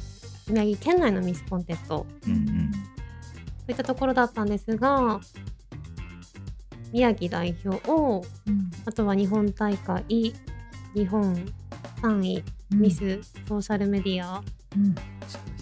[0.48, 2.06] 宮城県内のミスコンテスト。
[2.26, 2.95] うんうん
[3.66, 5.20] そういったところだったんですが
[6.92, 8.24] 宮城代表を
[8.84, 10.04] あとは日本大会
[10.94, 11.34] 日本
[12.02, 14.42] 3位ミスソーシャルメディア。
[14.76, 14.94] うん。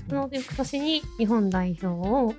[0.08, 2.34] その翌年に日本代表を、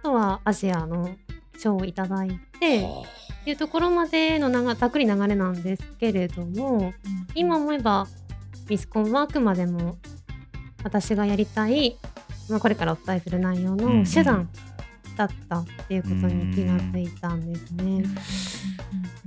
[0.00, 1.10] あとはアジアの
[1.58, 6.92] 賞をいただいてっていうところまでのながざっくり流れなんですけれども
[7.34, 8.06] 今思えば
[8.68, 9.98] ミスコンはあくまでも
[10.84, 11.98] 私がやりたい、
[12.50, 14.48] まあ、これからお伝えする内容の手段
[15.16, 18.04] だったっていうことに気がついたんですね。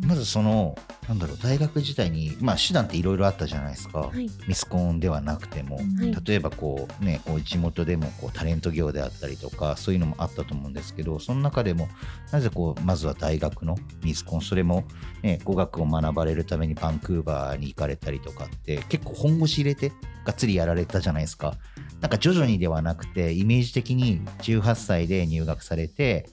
[0.06, 0.76] まずその
[1.08, 4.30] なんだろう大学時代にまあ手段っていろいろあったじゃないですか、はい。
[4.48, 6.16] ミスコンではなくても、はい。
[6.26, 11.88] 例えばこうねこう地元でもこうタレント業であったりとかそういうのもあったと思うんですけどその中でも
[12.32, 14.86] なぜこうまずは大学のミスコンそれも、
[15.22, 19.92] ね、語学を学ばれるためにバンクーバーに行かれたりとかって結構本腰入れて
[20.26, 21.56] がっつりやられたじゃないですか。
[22.02, 26.30] なんか徐々にではなくてイメージ的に18歳で入学されて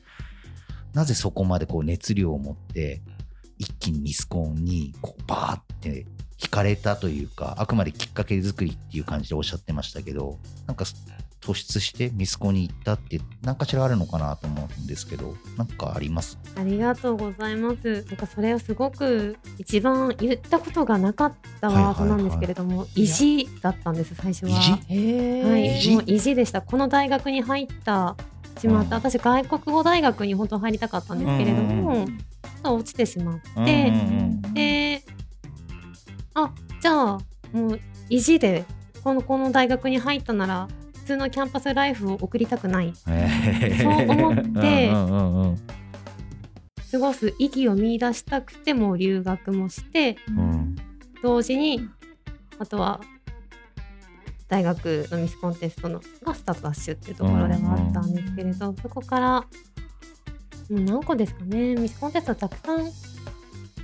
[0.94, 3.00] なぜそこまでこう熱量を持って
[3.59, 6.07] 一気にミスコンにこうバーって
[6.38, 10.85] 惹かれたというかあくまできっかけ作りっていう感じでおっしゃってましたけどなんか
[11.50, 16.38] 突出してミスコンに行ったって何かしらあるのかなと思うんですけどなんかあります？
[16.56, 18.04] ありがとうございます。
[18.04, 24.52] なんかそれをすごく一番言ったことがなかったワードなんですけれども、意地だったんです最初は。
[24.52, 24.58] は
[24.88, 26.34] い、もう意地？
[26.34, 26.62] でした。
[26.62, 28.16] この大学に入った
[28.60, 29.02] しまった、うん。
[29.02, 32.06] 私外国語大学に本当は入りたかったんですけれども、
[32.62, 33.92] 落ちてしまって、
[34.54, 35.02] で、
[36.34, 37.18] あじゃあ
[37.52, 38.64] もう意地で
[39.02, 40.79] このこの大学に入ったなら普
[41.11, 42.88] 通のキャンパスライフを送りたくない。
[42.88, 43.83] へー。
[43.83, 44.88] そう思って。
[44.88, 45.57] うんうんうん
[46.92, 50.75] 過ごす意義を見出したくてもう留学もしてうん。
[51.23, 51.88] 同時に
[52.59, 53.01] あとは
[54.49, 59.44] 大学のミスコンテストのがスタートダッシュっていうところではあったんですけれど、そこから
[60.68, 61.77] 何個ですかね。
[61.77, 62.90] ミスコンテストたくさん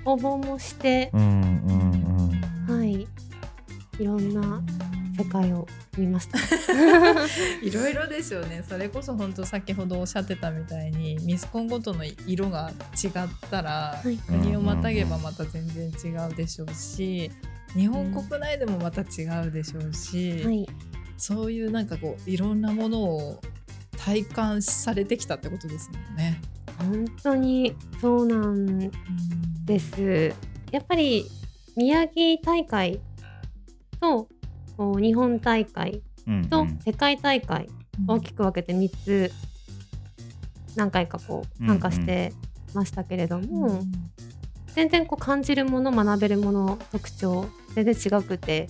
[0.05, 2.79] 応募もして、うんうんうん。
[2.79, 3.07] はい。
[4.01, 4.61] いろんな
[5.17, 6.39] 世界を見ました。
[7.63, 13.13] いろいろですよねそれこそ本当先ほどおっしゃってたみたいにミスコンごとの色が違っ
[13.51, 17.31] たら、はい国をまたげばまた全然違うでしょうし
[17.75, 20.67] 日本国内でもまた違うでしょうし、はい、
[21.17, 23.41] そういうなんかこういろんなものを
[23.97, 26.41] 体感されてきたってことですもんね。
[26.79, 28.91] 本当にそうなん
[29.65, 30.35] です。
[30.71, 31.27] やっぱり
[31.77, 33.01] 宮城大会
[34.01, 34.29] と
[34.79, 36.03] 日本大会
[36.51, 37.69] と世界大会
[38.07, 39.33] 大きく分けて3つ
[40.77, 42.33] 何回かこう参加して
[42.75, 43.81] ましたけれども、
[44.75, 48.69] 全然こう感じるもの学べるもの特徴全然違くて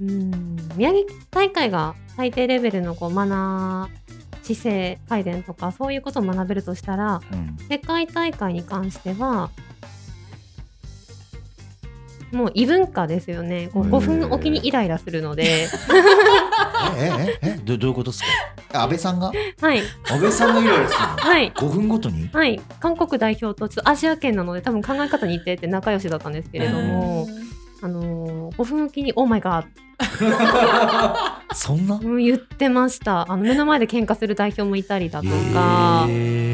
[0.00, 7.56] うん宮城大会が最低レベルのこうマナー姿勢改善とかそういうことを学べるとしたらうん。
[7.68, 9.50] 世界大会に関しては
[12.36, 13.70] もう異文化ですよね。
[13.72, 15.42] こうへー5分おきにイライラするので。
[15.44, 15.68] え
[16.98, 18.22] えええどどういうことです
[18.70, 27.26] か安倍さんがはい安倍さんがイライラするのはい5分ごとにはい韓国代表とちょっとアジア圏なので多分考え方似てて仲良しだったんですけれども、
[27.82, 29.66] あのー、5分おきに「オーマイガー
[31.54, 36.45] そんな言ってましたあの目の前で喧嘩する代表もいたりだとか、へー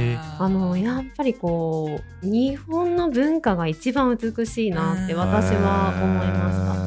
[0.42, 6.83] あのやっぱりこう日本の文化が一番美しいなって私は思いま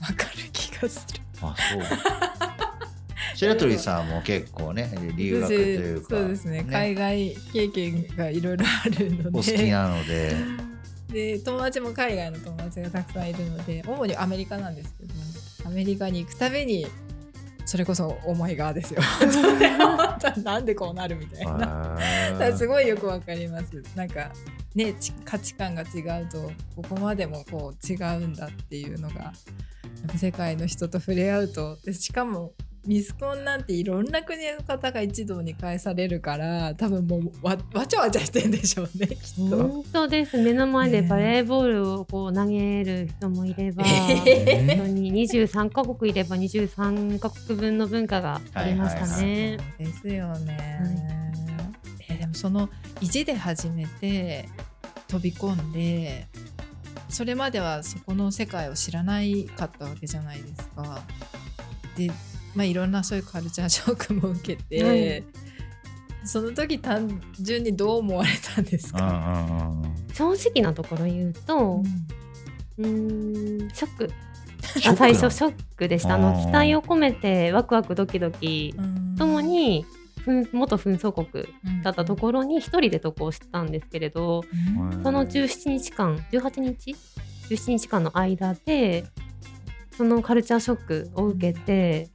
[0.00, 1.20] わかる気がする。
[1.42, 1.82] あそう。
[3.36, 6.16] 白鳥さんも結構ね留学というか。
[6.16, 6.66] そうですね。
[6.70, 9.28] 海外経験がいろいろあるので。
[9.28, 10.34] お好きなので。
[11.12, 15.14] で友達も海外の友達がたくさんいるので主にアメリカなんですけど
[15.68, 16.86] アメリカに行くたびに
[17.64, 19.00] それこそ「オーマイガー」ですよ。
[20.42, 21.96] なんでこうなるみたいな。
[22.56, 23.82] すごいよくわかります。
[23.94, 24.30] なんか
[24.74, 29.32] ねち価値観が違うとここまでもこう違うんだっていうのが
[30.16, 32.52] 世界の人と触れ合うとでしかも
[32.86, 39.68] ミスコンなんていろんな国の方が一堂に会されるから多分もうわわちゃわちゃしてんでしょうね きっと。
[39.68, 49.58] 本当です目の前でバレーボールをこう投げる人もいれば、え本当に23カ国いれば23カ国分の文化がありましたね。
[49.78, 51.32] そうですよね。
[52.08, 52.68] えでもその
[53.00, 54.48] 意地で始めて
[55.08, 56.26] 飛び込んで
[57.08, 61.02] それまではそこの世界を知らないかったわけじゃないですか。
[61.96, 62.10] で、
[62.54, 65.24] まあ、いろんなそういうカルチャーショックも受けて、はい。
[66.24, 70.14] その時単純にどう思われたんですうんうか、んうん。
[70.14, 71.82] 正直なところ言うと、
[72.78, 74.10] うーんショック。
[74.80, 76.14] ショック最初ショックでした。
[76.14, 79.16] あの期待を込めてワクワクドキドキうん。
[79.16, 79.84] ともに
[80.24, 84.42] 紛元紛争国うんだったところに一人で渡航したんですけれど
[84.80, 85.02] うん。
[85.02, 86.96] その17日間18日
[87.50, 89.04] ？17日間の間で
[89.96, 92.08] そのカルチャーショックを受けて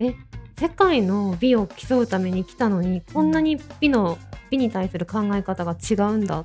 [0.00, 0.14] え
[0.58, 4.18] 世界の美を競うために来たのにこんなに美の
[4.50, 6.44] 美に対する考え方が違うんだ。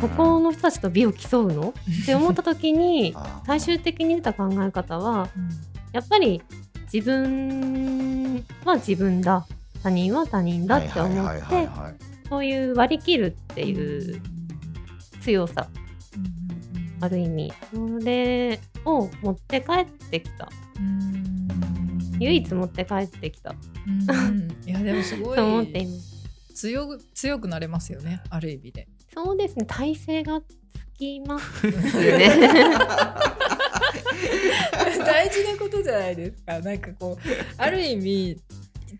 [0.00, 1.74] ここの人たちと美を競うの？
[2.02, 3.14] って思った時に
[3.46, 5.28] 最終的に出た考え方は
[5.92, 6.42] やっぱり
[6.92, 9.46] 自分は自分だ。
[9.82, 11.68] 他人は他人だって思って
[12.28, 14.20] そういう割り切るっていう
[15.20, 15.68] 強さ。
[17.00, 17.52] ある意味。
[17.72, 20.48] それを持って帰ってきた。
[20.56, 20.61] うん
[22.20, 23.50] 唯一持って帰ってきた。
[23.50, 23.54] う
[24.30, 24.48] ん。
[24.66, 25.36] いやでもすごい。
[25.36, 26.12] と思っています
[26.54, 28.22] 強く強くなれますよね。
[28.30, 28.88] ある意味で。
[29.12, 29.64] そうですね。
[29.66, 30.46] 体勢がつ
[30.98, 31.72] きますね。
[35.04, 36.60] 大事なことじゃないですか。
[36.60, 38.40] なんかこうある意味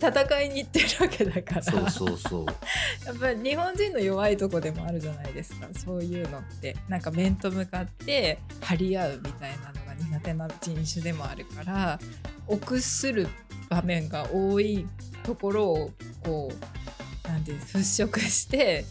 [0.01, 1.63] 戦いに行ってるわけだから。
[1.63, 2.47] そうそうそう。
[3.07, 5.69] やっぱり日本人の弱いとこでもあるじゃないですか。
[5.79, 6.77] そういうのって。
[6.89, 11.99] なんか面と向かって張り合うみたいなのが苦手な人種でもあるから
[12.47, 13.29] 臆する
[13.69, 14.87] 場面が多い
[15.23, 15.91] ところを
[16.25, 18.85] こうなんて払拭して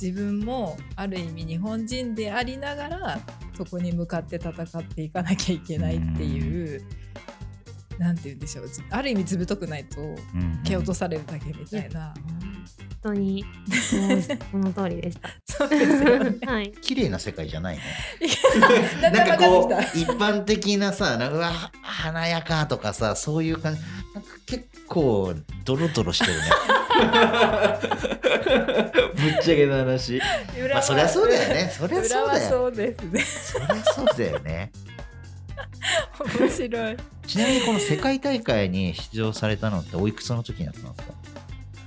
[0.00, 3.20] 自分もある意味日本人でありながら
[3.56, 6.82] そこに向かって戦っていかなきゃいけないっていう。
[7.98, 8.68] なんて言うんでしょう。
[8.68, 10.04] ずある意味ずぶとくないとう
[10.38, 12.64] ん蹴落とされるだけみたいな、本
[13.02, 13.44] 当に
[13.92, 15.28] もうその通りでした。
[15.46, 16.36] そうですよね。
[16.46, 16.72] はい。
[16.80, 17.78] 綺麗な世界じゃない
[19.02, 19.10] の？
[19.10, 23.80] なんかこう一般的なさなんかうわ華やかとかさそういう感じ。
[24.14, 25.34] なんか結構
[25.64, 26.40] ドロドロしてるね。
[29.14, 30.20] ぶっちゃけた話。
[30.72, 31.72] まあそりゃそうだよね。
[31.76, 32.48] そりゃそうだよ。
[32.48, 33.20] そうですね。
[33.24, 34.70] そりゃそうだよね
[36.40, 36.96] 面白い。
[37.26, 41.14] ちなみにこの世界大会に出場されたのっておいくつの時になったんですか、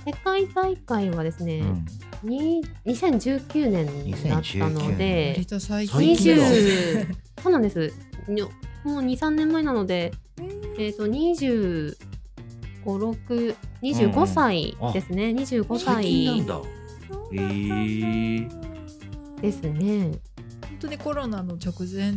[0.06, 1.86] 世界大会はですね、うん。
[2.28, 6.42] に2019年だったので割、と最最近だ。
[6.42, 7.92] 20そうなんです。
[8.28, 8.48] にも
[8.84, 10.12] う2、3年前なので、
[10.78, 11.96] えっ、と、25、
[12.84, 15.26] 6、25歳ですね。
[15.30, 16.60] 25最近なん歳だ。
[17.32, 17.42] へ
[18.36, 18.48] え
[19.40, 20.20] ですね。
[20.60, 22.14] 本当にコロナの直前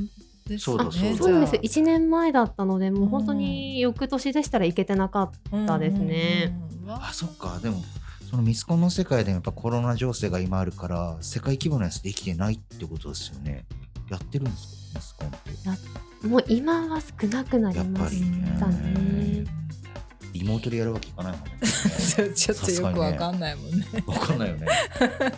[0.60, 1.52] そうだねそうだそうなんです。
[1.54, 6.56] じゃ1年前だったので、もう本当に翌年でしたら行けてなかっあたですね。
[6.84, 6.86] うん。
[6.86, 6.90] うん。
[6.90, 7.60] うんあそっか。
[7.64, 7.84] でも
[8.30, 13.66] そのミスコンの世界でもやっぱコロナ情勢が今あるから世界規模のやつできてないってことですよね。
[14.10, 15.32] やってるんですかミスコンっ
[16.22, 16.28] て。
[16.28, 18.20] もう今は少なくなりまし
[18.60, 19.46] たね。
[20.34, 22.34] リモートでやるわけいかないもんね。
[22.36, 23.86] ちょっとよくわかんないもんね。
[24.06, 24.68] わかんないよね。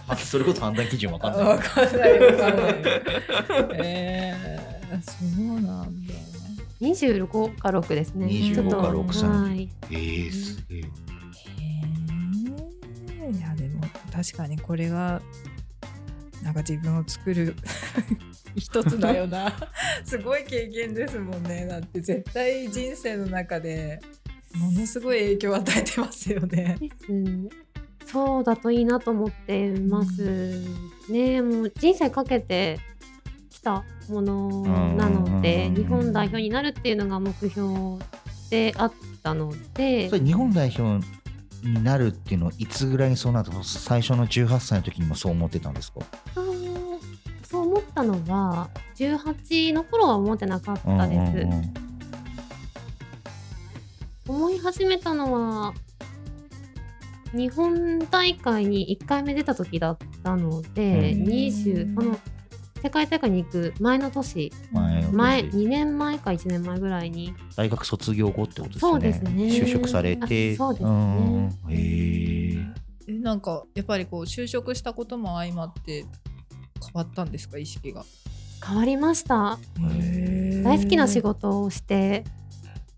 [0.07, 2.75] あそれこそ判断基準わかんない わかんないわかんない。
[3.83, 6.13] えー、そうなんだ。
[6.81, 8.27] 25か6ですね。
[8.27, 9.69] 25ちょっとか6歳はい。
[9.89, 10.81] えー、すげえ
[13.29, 15.21] いやでも確かにこれが
[16.41, 17.55] なんか自分を作る
[18.55, 19.53] 一つだよな
[20.05, 23.99] すごい経験ですもんねだって絶対人生の中で
[24.55, 26.77] ものすごい影響を与えてますよね。
[26.79, 30.63] ですそうだといいなと思ってます
[31.09, 31.41] ね。
[31.41, 32.96] もう人生かけてき
[33.67, 34.63] たもの
[34.95, 38.03] なので、うん日本代表になるっていうのが目標
[38.49, 40.09] であったので。
[40.09, 41.05] そ、れ日本代表
[41.63, 43.63] になるっていうのはいつぐらいにそうなったの？
[43.63, 45.99] 最初の18歳の時にもそう思ってたんですか？
[47.43, 51.17] そう思ったのは18の頃は思ってなかったです。
[51.17, 51.73] うんうんうん。
[54.27, 55.73] 思い始めたのは
[57.33, 61.23] 日本大会に1回目出た時だったので、うん。
[61.23, 62.19] 20この
[62.81, 64.51] 世界大会に行く前の年。
[64.71, 65.15] 前の年。
[65.15, 67.33] 前2年前か1年前ぐらいに。
[67.55, 68.97] 大学卒業後ってことですよね。
[68.97, 69.31] そうですね。
[69.45, 70.53] 就職されて。
[70.53, 70.89] あそうですね。
[70.91, 71.49] ん。
[71.69, 71.75] へ
[73.09, 76.09] ええなんかやっぱりこう就職したことも相まって変
[76.93, 77.57] わったんですか？
[77.57, 78.05] 意識が。
[78.65, 79.59] 変わりました。
[80.63, 82.23] 大好きな仕事をして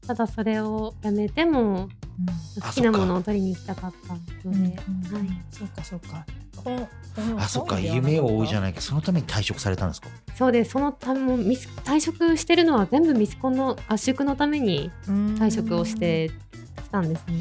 [0.07, 1.89] ただそれをやめても
[2.61, 4.79] あ好きなものを取りに行きたかったのうんで、
[5.09, 5.15] うん。
[5.15, 6.25] はい、そうかそうか。
[7.37, 9.89] あそっか夢を追うじゃなないけどそのために退職されたん。
[9.89, 16.29] ですかそうですそのためもミス退職してるのは全部ミスコンの合宿のために退職をして
[16.83, 17.07] きたん。
[17.09, 17.39] ですね。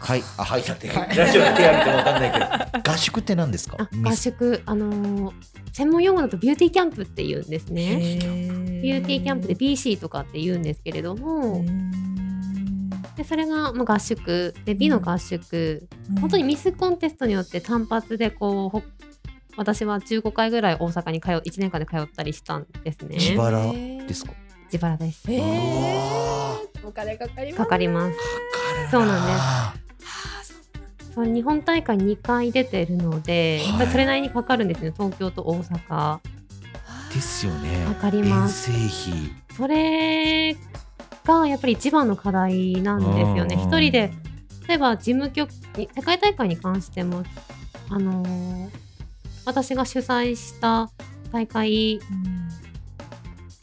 [0.00, 2.20] はいあはいだってはいラジオで手挙げてもわかん。
[2.22, 2.32] ない
[2.72, 5.34] けど合宿って何ですか合宿あのー
[5.72, 7.48] 専門用語だとビューティーキャンプって言うん。
[7.48, 8.18] ですね。
[8.82, 10.62] ビビューティーキャンプで BC とかって言うん。
[10.62, 11.64] ですけれども、
[13.18, 15.88] でそれがまあ合宿で美の合宿、
[16.20, 18.82] 本当にミスコンテストによって単発でこうほ
[19.56, 23.16] 私は15回ぐらい大阪に通1年間で通ったりしたんですね。
[23.16, 24.32] 自腹ですか？
[24.72, 25.24] 自腹です。
[25.28, 25.42] え
[26.84, 28.16] お金かかりますかかります。
[28.16, 31.34] かかるなそうなんです。
[31.34, 34.92] 日本大会2回出てるので、やっぱりそれなりにかかるんですね。
[34.96, 36.20] 東京と大阪。
[37.12, 37.84] ですよね。
[37.86, 38.70] かかります。
[38.70, 39.30] 遠征費。
[39.56, 40.56] それ
[41.28, 43.54] がやっぱり一番の課題なんですよね。
[43.54, 44.10] うん一人で
[44.66, 47.22] 例えば事務局に世界大会に関しても、
[47.88, 48.68] あのー
[49.46, 50.90] 私が主催した
[51.32, 52.00] 大会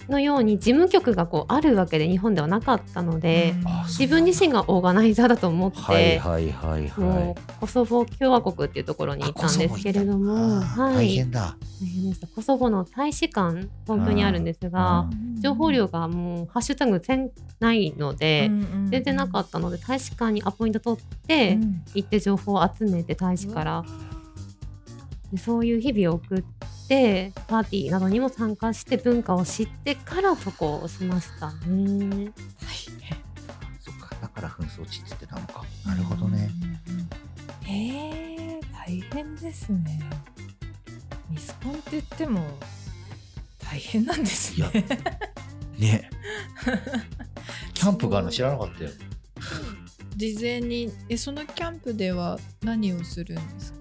[0.10, 10.38] のように事務局がこうあるわけで日本ではなかったので、あ自分自身がオーガナイザーだと思って、はいはいはいはもうコソボ共和国っていうところに行ったんですけれども、い。
[10.38, 11.58] あー大変だ。
[11.82, 12.28] 大変でした。
[12.28, 17.30] コソボの大使館東京にあるんですが、情報量がもうハッシュタグ1000
[17.60, 18.50] ないので、
[18.90, 21.58] 全然なかったので大使館にアポイント取って、
[21.94, 23.86] 行って情報を集めて大使から、
[25.32, 26.44] でそういう日々を送っ
[26.88, 32.32] てパーティーなどにも参加して文化を知ってから渡航しましたね。
[33.82, 34.16] そっか。
[34.36, 35.64] から紛争地って言ってたのか。
[35.86, 36.50] なるほどね。
[37.64, 40.02] へえ大変ですね。
[41.30, 42.42] ミスコンって言っても
[43.60, 44.70] 大変なんですね。
[45.78, 46.10] ね。
[47.74, 48.90] キャンプがあるの知らなかったよ。
[50.16, 50.92] 事前に。
[51.10, 53.75] えそのキャンプでは何をするんですか？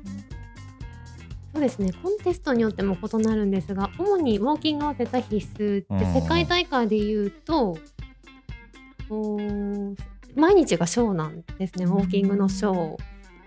[1.55, 1.93] そうですね。
[2.03, 6.15] コンテストによっても異なるんですが主にウォーキングは絶対必須ってうん。
[6.15, 7.79] 世界大会でいうと
[10.35, 11.85] 毎日がショーなんですね。
[11.85, 12.97] ウォーキングのショー。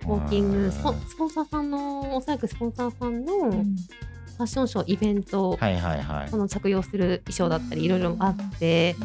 [0.08, 0.82] ウォーキングス
[1.18, 6.30] ポンサーさんのおそらくスポンサーさんのファッションショーイベント、はいはいはい。
[6.30, 8.96] その着用する衣装だったりいろいろあって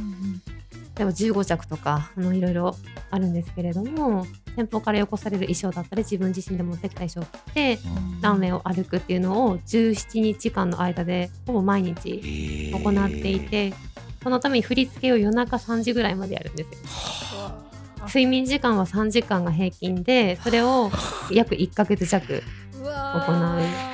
[1.02, 2.76] 例えば15着とかあのいろいろ
[3.10, 4.24] あるんですけれども
[4.54, 8.20] 店舗からよこされる衣装だったり自分自身で持ってきた衣装を着てうん。
[8.20, 13.74] ランウェイを歩くっていうのを17日間の間でほぼ毎日行っていて
[14.22, 17.50] そのために振り付けを夜中3時ぐらいまでやるんですよ。
[18.06, 20.90] 睡眠時間は3時間が平均でそれを
[21.30, 22.42] 約1ヶ月弱
[22.74, 22.84] う。
[22.84, 23.62] わー。
[23.66, 23.91] きつい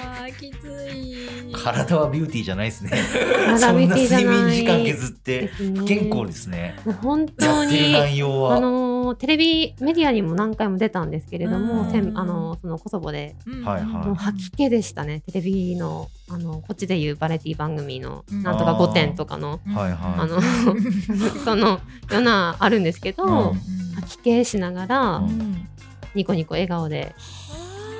[1.72, 2.90] 体はビューティーじゃないですね。
[2.90, 4.26] 体ビューティーじゃない。
[4.26, 6.76] そんな睡眠時間削って不健康ですね。
[6.84, 11.90] もう本や当ってるに内容は、あのーテレビメディアにも何回も出たんですけれども、うん。
[11.90, 13.36] せんあのーそのコソボで。
[13.64, 14.06] はいはい。
[14.06, 15.20] もう吐き気でしたね。
[15.20, 18.42] テレビのあのこっちでいうバラエティ番組のうん。
[18.42, 19.98] なんとか5点とかのはいはい。
[20.18, 20.40] あの
[21.44, 21.80] そのよ
[22.12, 23.58] うなあるんですけど、うん。
[23.94, 25.68] 吐き気しながら、うん。
[26.14, 27.14] ニコニコ笑顔で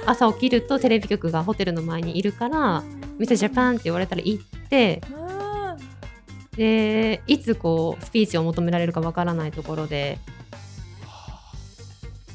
[0.09, 2.83] 朝起きるとテレビ局がホテルの前にいるから
[3.19, 5.01] 「ミスジャパン」って言われたら行って
[6.57, 10.19] でいつこうスピーチを求められるかわからないところで。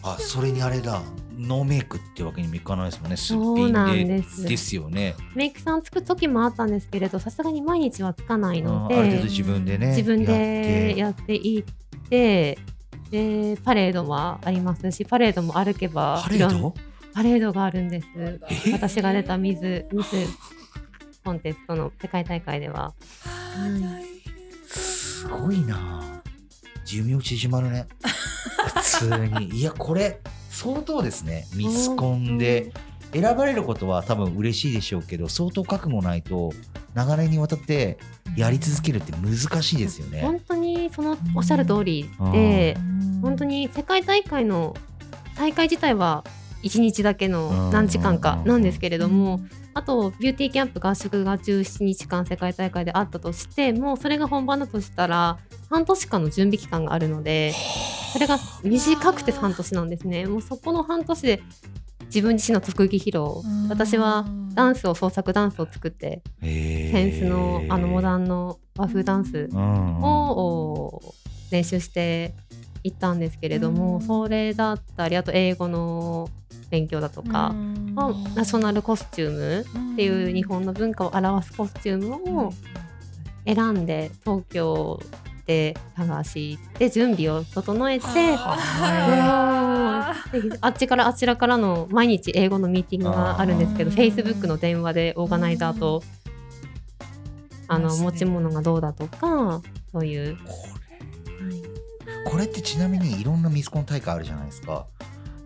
[0.06, 1.02] あそれにあれだ。
[1.38, 3.18] ノーメイクってわけにもいかないですもんね。
[3.18, 5.16] すっそうなんぴんでですですよね。
[5.34, 10.34] メイクさんつく時もあったんですけれどさすがに毎日はつかないのであある程度自分でね自分やって。
[10.94, 11.64] でやっていっ
[12.10, 12.60] て
[13.10, 16.74] でパレードはありますしパレードも歩けばパレーいろんド？
[17.14, 18.08] パレードがあるんです。
[18.16, 18.40] え
[18.72, 20.16] 私が出たミスミス
[21.24, 22.94] コンテストの世界大会では。
[24.66, 26.02] すごいな。
[26.86, 27.88] 寿命縮まるね。
[28.76, 29.60] 普通に。
[29.60, 31.46] いやこれ相当ですね。
[31.56, 32.72] ミスコンで
[33.14, 36.52] 選ばれることは多分嬉しいでしょうけど相当覚悟ないと
[36.96, 37.98] 長年にわたって
[38.36, 40.22] やり続けるって難しいですよね。
[40.22, 42.76] 本当にそのおっしゃる通りで
[43.22, 44.76] 本当にに世界大会の
[45.38, 46.24] 大会自体は
[46.64, 49.42] 1日だけの何時間かなんですけれども
[49.74, 55.38] あとビューティーキャンプ合宿が17日間世界大会であったとしてもうそれが本番だとしたら
[55.70, 57.54] 半年間の準備期間があるので
[58.14, 60.28] それが短くて半年なんですね。
[60.28, 61.42] もうそこの半年で
[62.06, 71.02] 自分自身の特技披露私はダンスを創作ダンスを作ってセンスのあのモダンの和風ダンスを
[71.52, 72.36] 練習して
[72.84, 74.02] いったんですけれども、うん。
[74.02, 76.30] それだったりあと英語の
[76.70, 77.54] 勉強だとか、
[77.94, 82.54] まあナショナルコスチュームっていう日本の文化を表すコスチュームを
[83.46, 85.00] 選んで東京
[85.46, 88.06] で探して準備を整えて。
[88.40, 90.14] あ。
[90.70, 96.02] っちからあちらからの毎日英語のミーティングがあるんですけどあー Facebook の電話でオーガナイザーと
[97.68, 99.62] あの持ち物がどうだとか
[99.92, 100.38] そういう、
[102.26, 104.88] これってちなみにいろんなミスコン大会あるじゃないですか。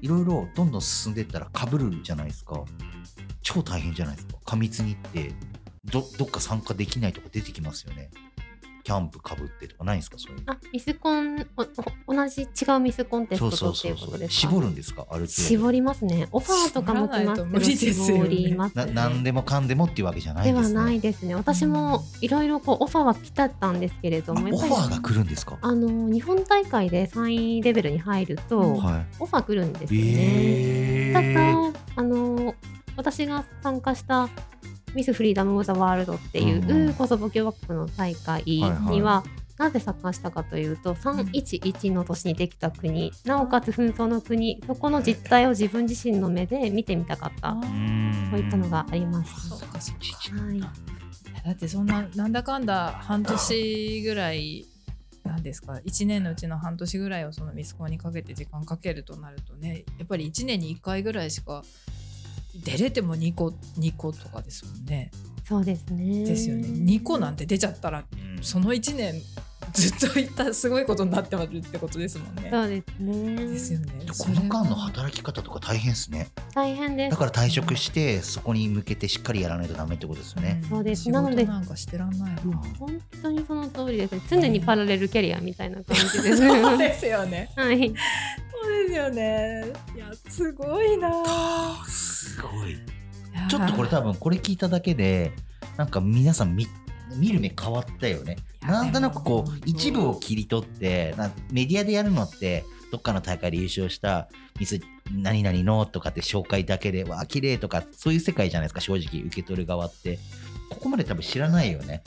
[0.02, 2.64] いろいろどんどん進んでったらかぶるじゃないですか。
[3.42, 4.36] 超大変じゃないですか。
[4.46, 5.34] 過密にって
[5.86, 8.10] どどっか参加できないとか出てきますよね。
[8.88, 10.54] キャンプかぶってとかないんですかそういうの？
[10.54, 12.46] あミスコンおお同じ違
[12.78, 14.48] うミスコンテストとっていうことですか？
[14.48, 15.28] 絞るんですかある程度？
[15.28, 16.30] 絞りますね。
[16.32, 17.60] オファーとかも来ますけど
[18.06, 18.94] 絞りますなね。
[18.94, 21.36] 何でもかんでもっていうわけじゃないではんですねないですね。
[21.36, 25.58] 私もいろいろこうオファーは来たったんですけれどもオファーが来るんですか？
[25.62, 31.10] あの日本大会で3位レベルに入ると、はオファー来るんですいよね。
[31.10, 32.56] えたー、だあの
[32.96, 34.30] 私が参加した
[34.98, 39.24] ミス・フリーダム・オブ・ザ・ワールドっていうコソボ共和国の大会には、
[39.60, 47.56] なぜ参加したかというと311の年にできた国なおかつ紛争の国そこの実態を自分自身の目で見てみたかった。
[48.32, 50.44] そういったのがありましそうかそうかた。
[50.44, 50.68] はい、だ
[51.52, 54.66] ってそんななんだかんだ半年ぐらい
[55.24, 61.64] なんですか？1年のうちの半年ぐらいをそのミスコンにかけて時間かけるとなるとねやっぱり1年に1回ぐらいしか
[62.64, 63.48] 出れても2個
[63.80, 65.12] 2個とかですもんね。
[65.48, 66.26] そうですね。
[66.26, 66.68] ですよね。
[66.68, 69.16] 2個なんて出ちゃったらうんその1年
[69.74, 72.50] ずっといったすごいことになってますってことですもんね。
[72.52, 73.36] そうですね。
[73.36, 73.88] ですよね。
[74.08, 76.30] この間の働き方とか大変ですね。
[76.54, 77.12] 大変です。
[77.12, 80.62] だから退職してそこに向けてしっかりやらないとダメってことですよね。
[80.70, 81.04] そうです。
[81.04, 82.40] 仕なので事なんかしてらんないわ
[82.80, 84.12] 本当にその通りです。
[84.14, 86.38] ね常にパラレルキャリアみたいな感じです。
[86.48, 87.50] そうですよね。
[87.56, 87.94] はい。
[88.52, 89.64] そうですよね。
[89.96, 91.12] いやすごいな。
[91.88, 92.78] すごい。
[93.50, 95.32] ちょっとこれ多分これ聞いただけで
[95.78, 96.68] なんか皆さん見
[97.16, 98.38] 見る目変わったよね。
[98.62, 104.28] なんとなくこう一部を切り取ってなメディアでやるのってどっかの大会で優勝した
[104.60, 104.82] ミス
[105.12, 110.20] 何々のとかって紹介だけでわあ綺麗とかそういう世界じゃないですか正直受け取る側って。
[110.70, 112.04] ここまで多分知らないよね。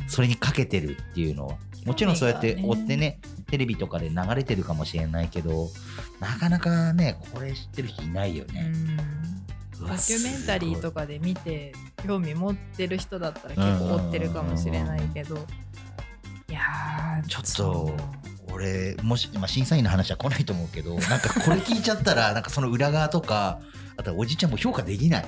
[0.00, 0.08] うん。
[0.08, 1.56] それにかけてるっていうのは。
[1.86, 3.20] もちろんそうやって追ってね
[3.50, 5.68] テレビとかで流れてるかもしれないけど
[6.20, 8.72] なかなかねこれ知ってる人いないよね、
[9.80, 11.72] ドキュメンタリーとかで見て
[12.06, 15.36] 興味持ってる人だったら結構追ってるかもしれないけど。
[16.48, 17.96] いやーちょっそと
[18.50, 23.60] う俺もし、まあ、審査員の話は来ないと思うけど なんかこれ聞いちゃったらなんかその裏側とか
[23.96, 25.26] あとはおじちゃんも評価できない。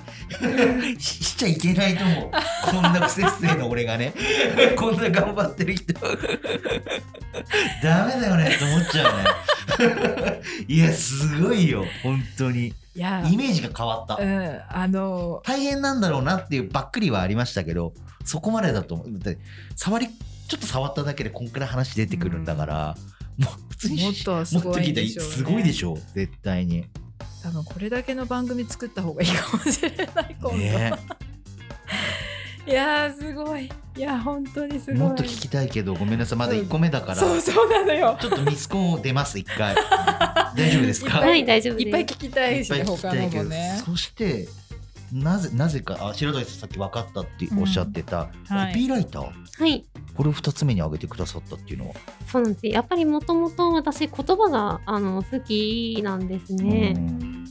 [0.98, 2.30] ししちゃいけないと思う。
[2.70, 4.14] こんな不節制の俺がね。
[4.78, 5.92] こんな頑張ってる人。
[7.82, 9.12] ダメだよねって思っちゃ
[9.78, 10.40] うね。
[10.68, 13.00] いやすごいよ本当にイ
[13.36, 14.16] メージが変わった。
[14.16, 19.38] うんあの大変なんだろうなっていうばっくりはありましたけどそこまでだと思って
[19.76, 20.08] 触り
[20.48, 22.96] ちょっと触っただけでこんくらい話出てくるんだから、
[23.38, 25.32] もう普通にもっとすごいんでしょうね。
[25.32, 26.84] すごいでしょう絶対に。
[27.42, 30.92] 多分これだけの番組作った方がいいかもしれない今度、ね
[32.66, 33.68] いやーすごい。
[33.96, 35.00] いや本当にすごい。
[35.00, 36.38] もっと聞きたいけどごめんなさい。
[36.38, 37.14] まだ1個目だから。
[37.16, 38.16] そうそうなのよ。
[38.20, 39.74] ちょっとミスコンを出ます一回。
[40.56, 41.18] 大丈夫ですか？
[41.18, 41.86] はい大丈夫です。
[41.86, 43.82] いっぱい聞きたいしねいっぱい聞き他たいけどのもね。
[43.84, 44.48] そして
[45.12, 48.56] なぜなぜかあ白鳥さんさっき分かったっておっしゃってた、うん。
[48.56, 48.72] はい。
[48.72, 49.24] コピーライター。
[49.24, 49.84] はい。
[50.14, 51.94] これを2つ目に挙げてくださったっていうのは、
[52.30, 52.66] そうなんです。
[52.66, 57.44] やっぱりもともと私言葉があの好きなんですね、うん。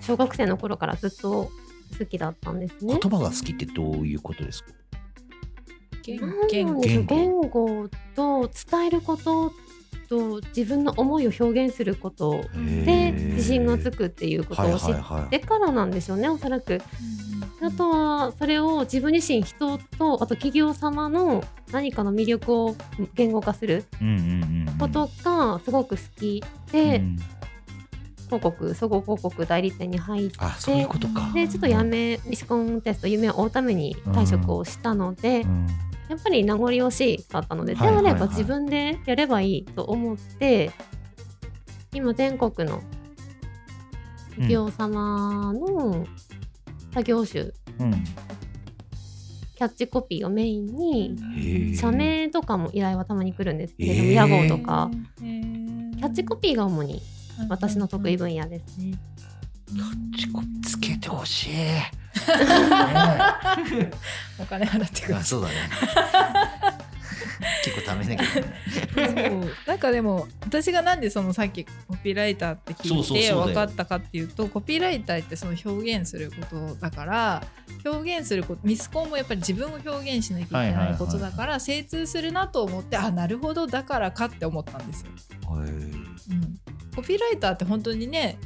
[0.00, 1.50] 小学生の頃からずっと
[1.98, 2.98] 好きだったんですね。
[3.00, 4.70] 言葉が好きってどういうことですか？
[6.02, 9.52] 言言語言語と伝えること
[10.08, 12.44] と自分の思いを表現すること
[12.84, 16.80] で自信がつくっていうことを知っはてからなんでしょうねおそらく。
[17.60, 21.42] あとはそれを自分自身人とあと企業様の
[21.72, 22.76] 何かの魅力を
[23.14, 24.78] 言語化するうんうんうんうん。
[24.78, 27.18] ことがすごく好きで、うん
[28.26, 31.30] 広告総合広告代理店に入ってあそういうことか。
[31.34, 35.66] でちょっとやめミスコンテスト夢を追うために退職をしたので、うん。
[36.08, 38.04] やっぱり名残惜しかったので、はいはいはい。
[38.04, 40.70] であれば自分でやればいいと思って
[41.92, 42.82] 今全国の
[44.30, 46.06] 企業様の
[46.92, 48.04] 作業集、うん。
[49.54, 54.90] キャッチコピーをメインに社名とかも依頼はたまに来るんですけれども、屋号とか。
[55.18, 57.00] キャッチコピーが主に
[57.48, 58.98] 私の得意分野ですね。
[59.66, 61.54] キャッチコピーつけてほしい。
[61.54, 61.90] ね
[64.38, 65.54] お金払ってくえるあそうだね。
[67.64, 68.24] 結構ためなきゃ
[69.66, 77.44] なんかでも私がなんでそのさっきコピーライターって聞いてそうそうだよ分かったかっていうとコピーライターってその表現することだから
[77.84, 85.10] 表現することミスコンもやっぱり自分を表現しなきゃいけないことだから精通するなと思ってあなるほどだからかって思ったんですよ。
[85.50, 86.06] うん
[86.96, 88.38] コピーライターって本当にね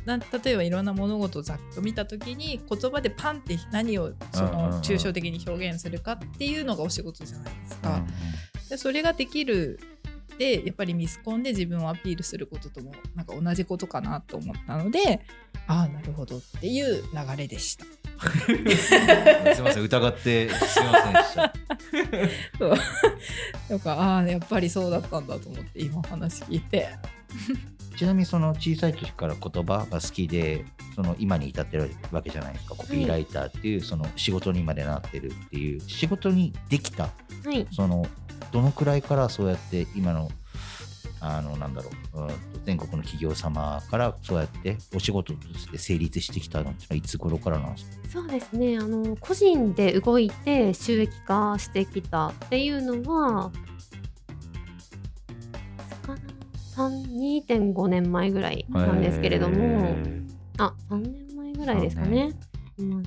[0.44, 7.94] 例えばいろんな物事をざっと見た時に言葉でパンって何をその抽象的に表現するかっていうのがお仕事じゃないですか。
[7.94, 8.06] うん
[8.70, 9.80] でそれができる
[10.38, 15.20] でやっぱりミスコンで自分をアピールすることともなんか同じことかなと思ったので
[15.66, 17.84] ああなるほどっていう流れでした。
[18.20, 21.52] すいません疑ってすいませんでした
[22.58, 22.74] そう
[23.70, 26.88] なんかああやっぱりそうだったんだと思って今お話聞いて。
[28.00, 30.64] ちなみにその小さい時から言葉が好きで
[30.96, 32.74] その今に至ってるわけじゃないですか。
[32.74, 37.10] コピーライターっていうその仕事にまでなってるっていう仕事にできた。
[37.44, 38.06] はい、その
[38.52, 40.30] どのくらいからそうやって今の
[41.20, 42.34] あのなんだろううんと
[42.64, 48.08] 全国の企業様からそうやってお仕事として成立してきたのっていつ頃からなんですか？
[48.08, 48.78] そうですね。
[48.78, 53.52] あの個人で動いて収益化してきたっていうのは
[56.88, 59.96] 2.5年前ぐらいなんですけれども、
[60.58, 62.32] あ3年前ぐらいですかね。
[62.78, 63.02] うん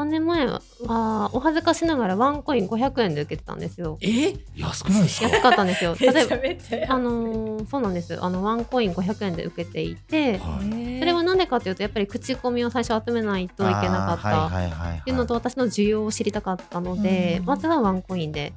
[0.00, 3.98] 3年前ははお恥ずかしながらワンコイン500円で受けてたんですよ。
[4.00, 4.34] え？
[4.56, 5.28] 安くないですか？
[5.28, 5.94] 安かったんですよ。
[6.00, 10.98] 例えばあのーそうなんですあのワンコイン500円で受けていてはい。
[11.00, 18.52] それは何でかというとやっぱり口コミを最初集めないといけなかったっていうのと私の需要を知りたかったので、うんまずはワンコインで。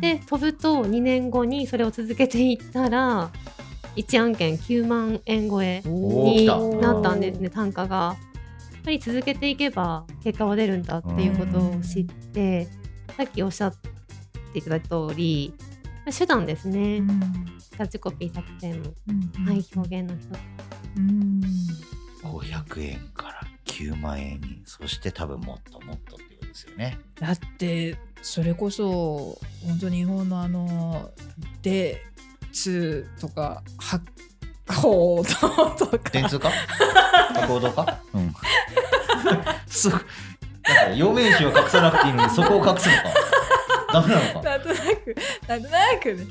[0.00, 3.28] で飛ぶと2年後にそれを続けていったら
[3.96, 6.58] 1案件9万円超えにた。
[6.58, 8.16] なったんですね単価が。
[8.80, 12.66] やっぱり続けていけば結果は出るんだっていうことを知って
[13.14, 13.74] さっきおっしゃっ
[14.54, 15.52] ていただいた通り
[16.10, 17.06] 手段ですね、うん。
[17.10, 18.94] キャッチコピー作成も、
[19.36, 20.38] うんはい、表現の一つ。
[20.96, 21.40] うん。
[22.22, 26.98] 500円から9万円にそして多分もっともっとってことですよね。
[27.20, 31.10] だってそれこそ本当日本のあの
[31.60, 32.02] 「で」
[32.50, 34.00] 「つ」とか「は」
[34.74, 35.26] 「こう」
[35.78, 36.10] とか。
[36.10, 36.50] 電通か？
[37.46, 37.98] 行動か？
[38.14, 38.34] うん。
[39.66, 43.02] そうだから陽明酒を隠さなくていいのにそこを隠すのか。
[43.92, 44.48] ダメなのか？
[44.48, 45.16] なんとなく
[45.48, 46.26] なんとなくね。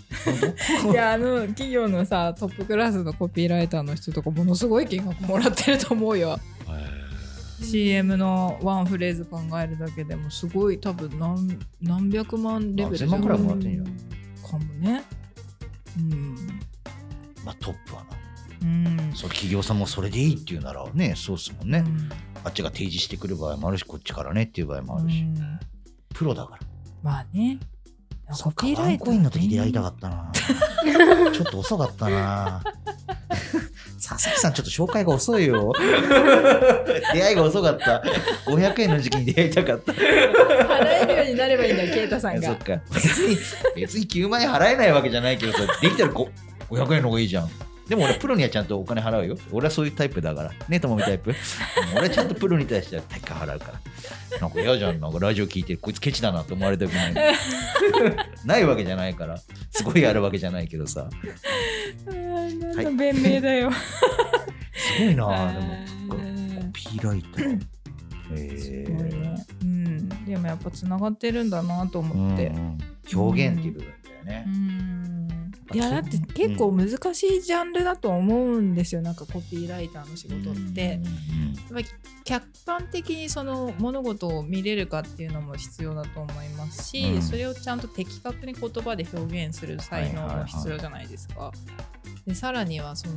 [0.91, 6.39] いやあの企業のさトップクラスのコピーライターの人とかものすごい金額もらってると思うよ。
[7.61, 13.85] CM のワンフレーズ考えるだけでもすごい多分何何百万レベルじゃあ1000万くらいもらってんじゃん。
[14.49, 15.03] かもね。
[15.97, 16.35] うん。
[17.43, 18.11] まあトップはな
[18.61, 19.11] うん。
[19.15, 22.09] そう企業さんもそれでいいっていうならねそうっすもんね、うん。
[22.43, 25.59] あっちが提示してくる場合もあるしこっちからねっていう場合もあるし、うん。
[26.13, 26.59] プロだから。
[27.03, 27.59] まあね。
[28.31, 30.31] そっかワンコインの時出会いたかったな。
[31.33, 32.61] ちょっと遅かったな。
[33.99, 35.73] 佐々木さんちょっと紹介が遅いよ。
[37.13, 38.03] 出会いが遅かった。
[38.45, 39.91] 500円の時期に出会いたかった。
[39.93, 42.49] 払えるようになればいいんだよケイタさんが。
[42.49, 42.81] そっか。
[42.93, 43.37] 別に
[43.75, 46.29] 別に9万円払えないわけじゃないけどさできたらこ
[46.69, 47.49] 500円の方がいいじゃん
[47.89, 49.37] でも俺プロにはちゃんとお金払うよ。
[49.51, 50.51] 俺はそういうタイプだから。
[50.69, 51.31] ねともみタイプ？
[51.33, 53.71] うん俺はちゃんとプロに対しては対価払うか
[54.31, 54.39] ら。
[54.39, 54.99] なんか嫌じゃん。
[54.99, 57.13] なんかラジオ聞いてこいつケチだなって思われたくない。
[58.45, 59.37] ないわけじゃないから。
[59.71, 61.09] すごいあるわけじゃないけどさ。
[62.07, 65.51] うん何の弁明だよ、すごいな。
[65.53, 67.59] でもピーライター。
[68.35, 69.45] へすえごいね。
[69.63, 70.09] うん。
[70.25, 72.77] でもやっぱつながってるんだなと思って、うんうん。
[73.19, 74.45] 表現っていう部分だよね。
[74.47, 79.01] う、んいやだって結構難しいジャンルだと思うんですよ。
[79.01, 80.81] なんかコピーライターの仕事って。
[80.81, 81.85] やっぱり
[82.23, 87.21] 客観的にその物事を見れるかっていうのも必要だと思いますし、うん。
[87.21, 91.51] それをちゃんと的確に言葉で表現する才能も必要じゃないですか。
[92.25, 93.15] でさらにはその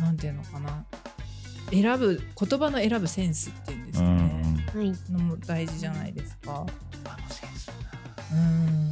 [0.00, 0.84] なんていうのかな。
[1.70, 6.64] 選ぶ言葉の選ぶセンスっていうんですうんかね、はい、のも大事じゃないですか。
[7.04, 7.70] あのセンス
[8.32, 8.87] うん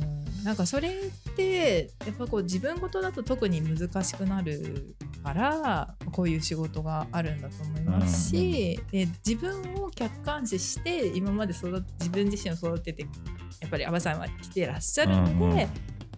[0.46, 0.92] なんかそれっ
[1.34, 4.94] てやっぱこう自分事だと特に難しくなる
[5.24, 13.02] からこういう仕事があるんだと思いますし、で自分を客観視して今まで育て自分自身を育てて
[13.60, 15.68] やっぱり阿部さんは来てらっしゃるので、うんうん。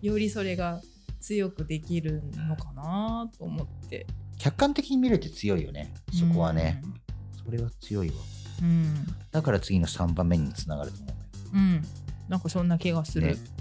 [0.02, 0.82] よりそれが
[1.20, 4.06] 強くできるのかなと思って。
[4.36, 6.82] 客観的に見れて強いよねそこはね、
[7.42, 8.14] それは強いわ。
[8.60, 11.14] うん、だから次の3番目につながると思う
[11.54, 11.82] うんうん。
[12.28, 13.57] なんかそんな気がする、ね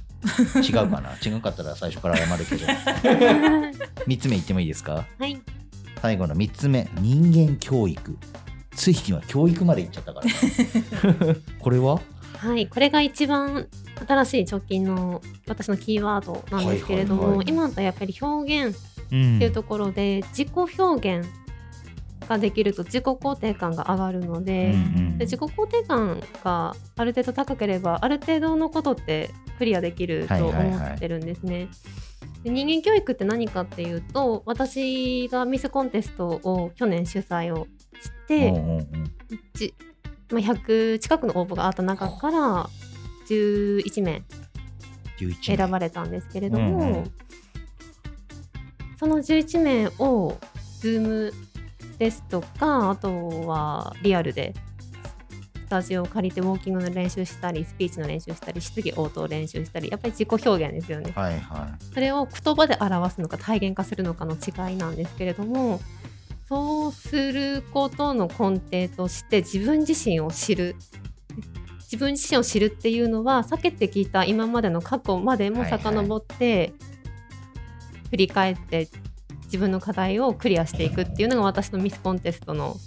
[0.62, 1.12] 違うかな？
[1.26, 2.66] 違うかったら最初から謝るけど。
[4.08, 5.06] 3つ目言ってもいいですか？
[5.20, 5.40] はい、
[6.02, 8.18] 最後の3つ目人間教育。
[8.76, 11.36] ついには教育まで行っちゃったからな。
[11.60, 12.00] これは？
[12.38, 13.68] はい、これが一番
[14.08, 17.46] 新しい直近の私のキーワードなんですけれども、はいはいはい。
[17.50, 18.78] 今だとやっぱり表現
[19.12, 20.50] うんっていうところで自己
[20.80, 21.28] 表現
[22.28, 24.74] ができると自己肯定感が上がるので,、
[25.18, 31.68] で自己肯定感がある程度高ければある程度のことってクリアできると思ってるんですね。
[32.44, 37.68] で人間教育って何かっていうと私がミスコンテストを去年主催を
[38.02, 38.84] して、うんう
[40.30, 42.70] まあ、100近くの応募があった中から
[43.30, 44.24] 11名
[45.20, 47.12] 11選ばれたんですけれども、うんうん。
[49.00, 50.38] その11名を
[50.82, 51.34] Zoom
[51.98, 54.54] ですとかあとはリアルで
[55.56, 61.12] スタジオを借りてウォーキングの練習したりスピーチの練習したり質疑応答練習したりやっぱり自己表現ですよね。
[61.14, 65.82] はいはそれを言葉で表すのか体現化するのかの違いなんですけれども
[66.48, 70.76] そうすることの根底として自分自身を知る。
[71.80, 76.74] 自分自身を知るっていうのは避けてきた今までの過去までも遡って、
[78.10, 78.90] 振り返って
[79.48, 82.78] 自分の課題をクリアしていくっていうのが私のミスコンテストの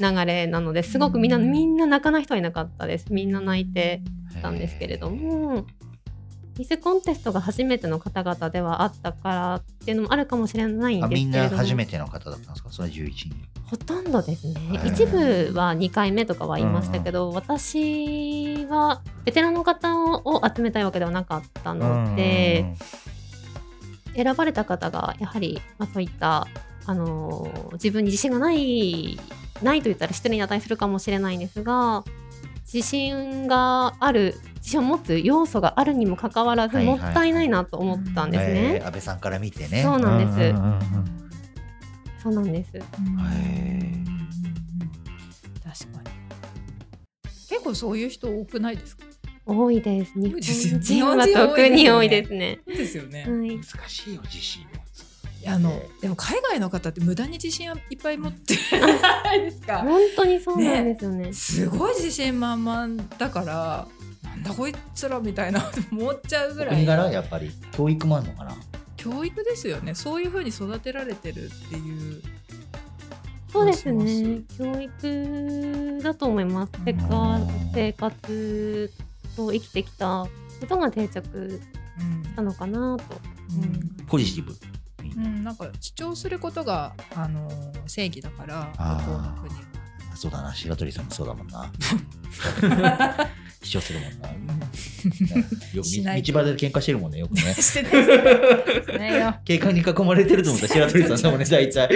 [0.00, 3.12] 流れなのですごくみんなみんな泣かない人はいなかったです。
[3.12, 4.02] みんな泣いて
[4.36, 5.66] いたんですけれども
[6.56, 11.56] ミスコンテストが初めての方々ではあったからっていうのもあるかもしれないんですけれども。
[11.56, 12.70] 初めての方だったんですか？
[12.70, 13.30] それ11人。
[13.64, 14.54] ほとんどですね。
[14.84, 22.74] 一部は2回目とかは言いましたけど、私はベテランの方を集めたいわけではなかったので、
[24.22, 26.46] 選ばれた方がやはり、まあ、そういった、
[26.86, 29.18] あのー自分に自信がない
[29.62, 32.04] ないと言ったら失礼に値するかもしれないんですが
[32.72, 38.74] 自信がある自信を持つ要素があるにもかかわらず、はいはいもったいないなと思ったんですね。
[38.76, 39.82] えー安倍さんから見てね。
[39.82, 42.22] そうなんです。
[42.22, 42.72] そうなんです。
[42.72, 42.84] 確
[45.92, 46.08] かに。
[47.48, 49.04] 結構そういう人多くないですか？
[49.48, 50.12] 多いです。
[50.14, 52.60] 日本人は特に多いですね。
[52.66, 53.56] そうですよねはい。
[53.56, 55.08] 難しいよ、自信を持つ。
[55.46, 58.80] あのでも海外の方って無駄に自信いっぱい持ってるじゃ
[59.22, 59.78] ないですか？
[59.86, 61.32] 本当にそうなんですよね。
[61.32, 62.88] すごい自信満々
[63.18, 63.88] だから
[64.24, 68.56] なんだこいつらみたいな思っちゃうぐらい国柄やっぱり教育もあるのかな？
[68.96, 72.20] 教育ですよねそういうふうに育てられてるっていう
[73.50, 74.40] そうですね。
[74.58, 76.72] 教育だと思います。
[76.84, 78.92] うん生活
[79.38, 80.26] 生活と生きてきた
[80.60, 81.60] ことが定着
[82.28, 83.04] したのかなと。
[83.54, 84.52] うんポジティブ。
[84.52, 87.50] うんうん、なんか主張することが、あの
[87.86, 89.60] 正義だから向こうの国は。
[90.14, 91.70] そうだな、白鳥さんもそうだもんな。
[93.62, 94.28] 主張するもんな。
[94.32, 94.34] ね
[95.74, 97.54] よく道道端で喧嘩してるもんね、よくね。
[99.44, 101.88] 警官 に囲まれてると思ったら白鳥さんだもんね、大体。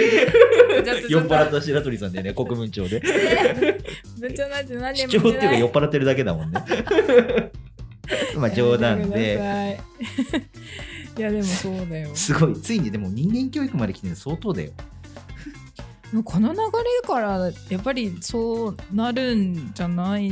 [1.09, 3.01] 酔っ払った白鳥さんでね、国分町で。
[4.19, 6.61] 文鳥なんて何主年も張っていうか酔っ払ってるだけだもんね。
[8.35, 9.17] まあ冗談で。
[9.17, 9.79] で。
[11.17, 12.09] いやでもそうだよ。
[12.13, 14.71] すごい、ついにでも人間教育まで来てるの相当だよ。
[16.21, 20.31] この流れからやっぱりそうなるんじゃない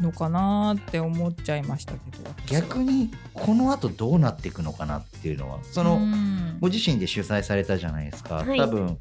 [0.00, 2.30] のかなって思っちゃいましたけど。
[2.48, 6.58] 逆にこの後どうなっていくのかなっていうのは、その、うん。
[6.60, 8.58] ご自身で主催されたじゃないですか、はい。
[8.58, 8.98] 多分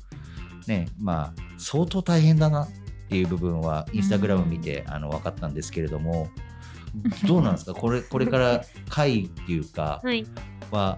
[0.67, 2.69] ねまあ相当大変だなっ
[3.09, 6.29] ていう部分はインスタグラム見て、あの分かったんですけれども
[7.25, 7.73] どうなんですか？
[7.73, 10.25] これこれから会っていうかはい。
[10.71, 10.97] は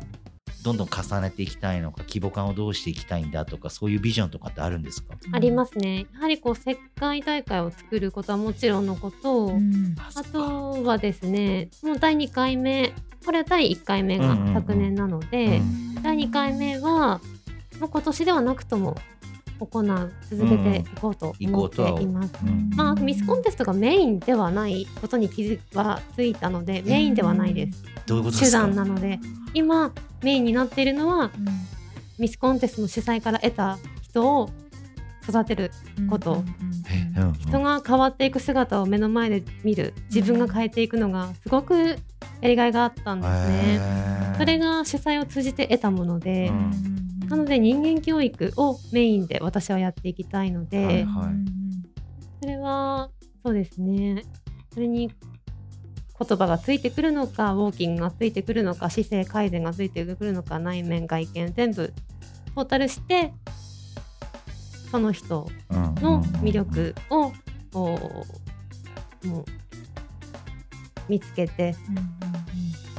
[0.64, 6.08] どんどん重ねていきたいのか規模感をどうしていきたいんだとかそういうビジョンとかってあるんですか、ありますね。
[6.14, 9.96] やはりこう石灰大会を作ることはもちろんのこと、うん。
[10.16, 12.94] あとはですね、もう第2回目、
[13.26, 16.02] これは第1回目が昨年なので、うん。
[16.02, 17.20] 第2回目は、
[17.80, 18.98] もう今年ではなくとも
[19.60, 22.34] 行う、続けていこうと思っています。
[22.46, 22.70] うん。
[22.76, 27.84] まあ、ミスコンテストがメインではないことに気づはついたので、メインではないです。
[28.06, 28.68] どういうことですか？
[28.68, 29.20] 手段なので、
[29.54, 29.92] 今
[30.22, 31.32] メインになっているのは、
[32.20, 34.50] ミスコンテストの主催から得た人を
[35.28, 35.72] 育てる
[36.10, 36.44] こと。
[37.40, 39.94] 人が変わっていく姿を目の前で見る。
[40.14, 41.98] 自分が変えていくのがすごくや
[42.42, 43.80] りがいがあったんですね。
[44.38, 47.03] それが主催を通じて得たもので、うん
[47.34, 51.34] なので人間教育をメインで私はやっていきたいので、はいはい。
[52.40, 53.10] それは
[53.44, 54.24] そうですね。
[54.72, 61.92] それに言葉がついてくるのかウォーキングがついてくるのか姿勢改善がついてくるのか内面外見全部
[62.54, 63.34] トータルして
[64.92, 67.32] その人うんの魅力を、
[67.72, 68.00] こ
[69.24, 69.46] うもう
[71.10, 71.76] 見つけて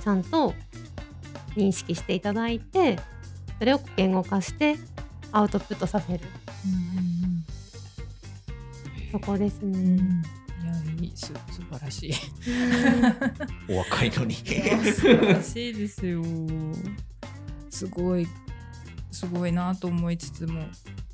[0.02, 0.52] ちゃんと
[1.54, 2.98] 認識していただいて
[3.58, 4.76] それを言語化して
[5.32, 6.20] アウトプットさせる
[9.12, 9.78] そこですね。
[10.62, 12.14] いやいいす素晴らしい。
[13.72, 16.22] お若いのに素晴らしいですよ。
[17.70, 18.26] すごい
[19.12, 20.64] すごいなと思いつつも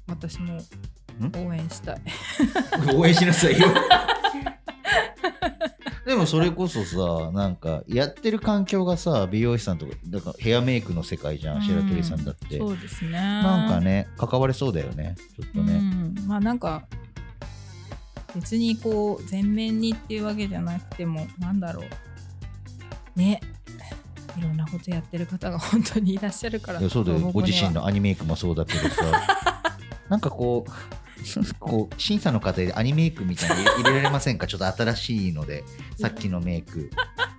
[0.07, 0.59] 私も
[1.37, 2.01] 応援したい。
[2.97, 3.69] 応援しなさいよ
[6.11, 13.13] でもそれこそさなんかやってる環境がさ美容師さんとかだからヘアメイクの世界じゃん白鳥さんだって、そうですね。
[13.13, 16.83] なんかね関われそうだよねちょっとね、うん、まあなんか
[18.35, 21.85] 別にこう全面にっていうわけじゃなくてもなんだろう。
[23.17, 23.41] ね。
[24.37, 27.21] いろんなことやってる方が 本当にいらっしゃるからいやそうだよ。
[27.31, 29.05] ご自身のアニメイクもそうだけどさ。
[30.11, 31.00] なんかこう
[31.59, 34.47] こう審査の過程でアニメイクみたいに 入れられませんか？
[34.47, 35.65] ちょっと新しいので
[35.99, 36.91] さっきのメイク。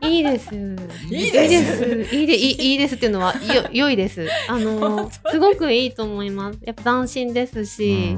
[0.04, 0.56] いいです。
[1.10, 1.78] いいです。
[1.78, 2.16] す。
[2.16, 4.28] いいでいいいいですっていうのはよ 良いです。
[4.48, 5.40] あのす。
[5.40, 6.60] ごくいいと思います。
[6.64, 8.18] やっぱ斬新ですし、い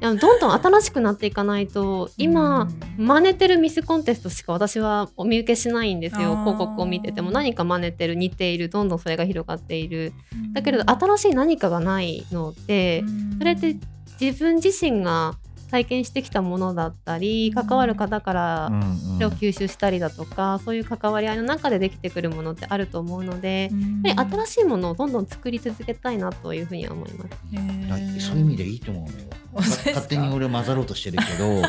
[0.00, 6.38] やどんどん新しくなっていかないと今、真似てるミスコンテストしか私はお見受けしないんですよ。
[6.42, 7.30] 広告を見てても。
[7.30, 10.14] 何か真似てる似ているどんどんそれが広がっている。
[10.54, 13.04] だけれど新しい何かがないので、
[13.38, 13.76] それって
[14.20, 15.34] 自分自身が
[15.70, 18.96] 体験してきたものだったり関わる方からうんうん。
[19.14, 23.70] それを吸収したりだとかそういう関わり合いの中でできてくるものってあると思うので、
[24.02, 28.26] やっぱり新しいものをどんどん作り続けたいなというふうには思います。
[28.26, 29.26] そういう意味でいいと思うのよ。
[29.60, 31.62] 勝手に俺混ざろうとしてるけど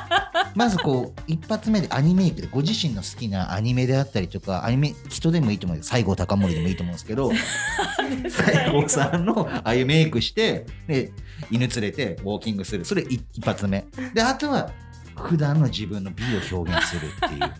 [0.56, 5.78] まずこう一発目でアニメイクでご自身の好きなアニメであったりとかアニメ人でもいいと思う。
[5.78, 7.30] よ西郷隆盛でもいいと思うんですけど
[8.24, 11.12] 西郷さんのああいうメイクしてで
[11.50, 12.84] 犬連れてウォーキングする。
[12.84, 13.84] それ一一発目。
[14.14, 14.70] であとは
[15.16, 16.24] 普段の自分の美
[16.54, 17.52] を表現するっていう。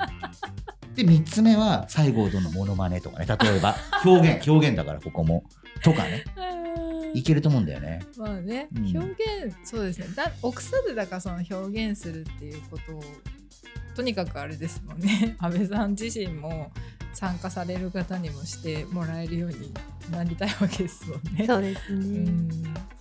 [0.96, 3.26] で3つ目は西郷どんのモノマネとかね。
[3.26, 5.44] 例えば表現 表現だからここも。
[5.82, 6.24] とかね。
[7.14, 8.02] いけると思うんだよね。
[8.16, 8.96] まあね、うん。
[8.96, 9.08] 表
[9.44, 10.08] 現そうですね。
[10.14, 13.02] だ臆さずだからその表現するっていうことを
[13.94, 15.36] とにかくあれですもんね。
[15.38, 16.70] 安倍さん自身も
[17.16, 19.72] 参加される方にもしてもらえるように
[20.10, 21.46] なりたいわけですもんね。
[21.46, 22.04] そうですうね。
[22.30, 22.50] ん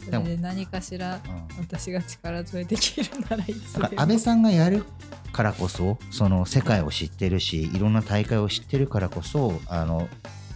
[0.06, 4.86] それで何かしらうん私が力添えできるならいつでもだから安倍さんがやる
[5.34, 10.08] からこそその世界を知ってるしいろんな大会を知ってるからこそあの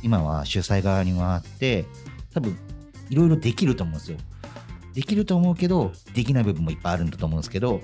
[0.01, 1.85] 今は主催側に回って
[2.33, 2.57] 多分
[3.09, 4.17] いろいろできると思うんですよ。
[4.93, 7.81] できると思うけどできない部分もいっぱいあるんだと思うんですけど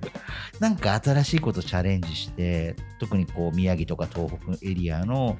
[0.60, 5.38] なんか新しいことチャレンジして特にこう宮城とか東北エリアの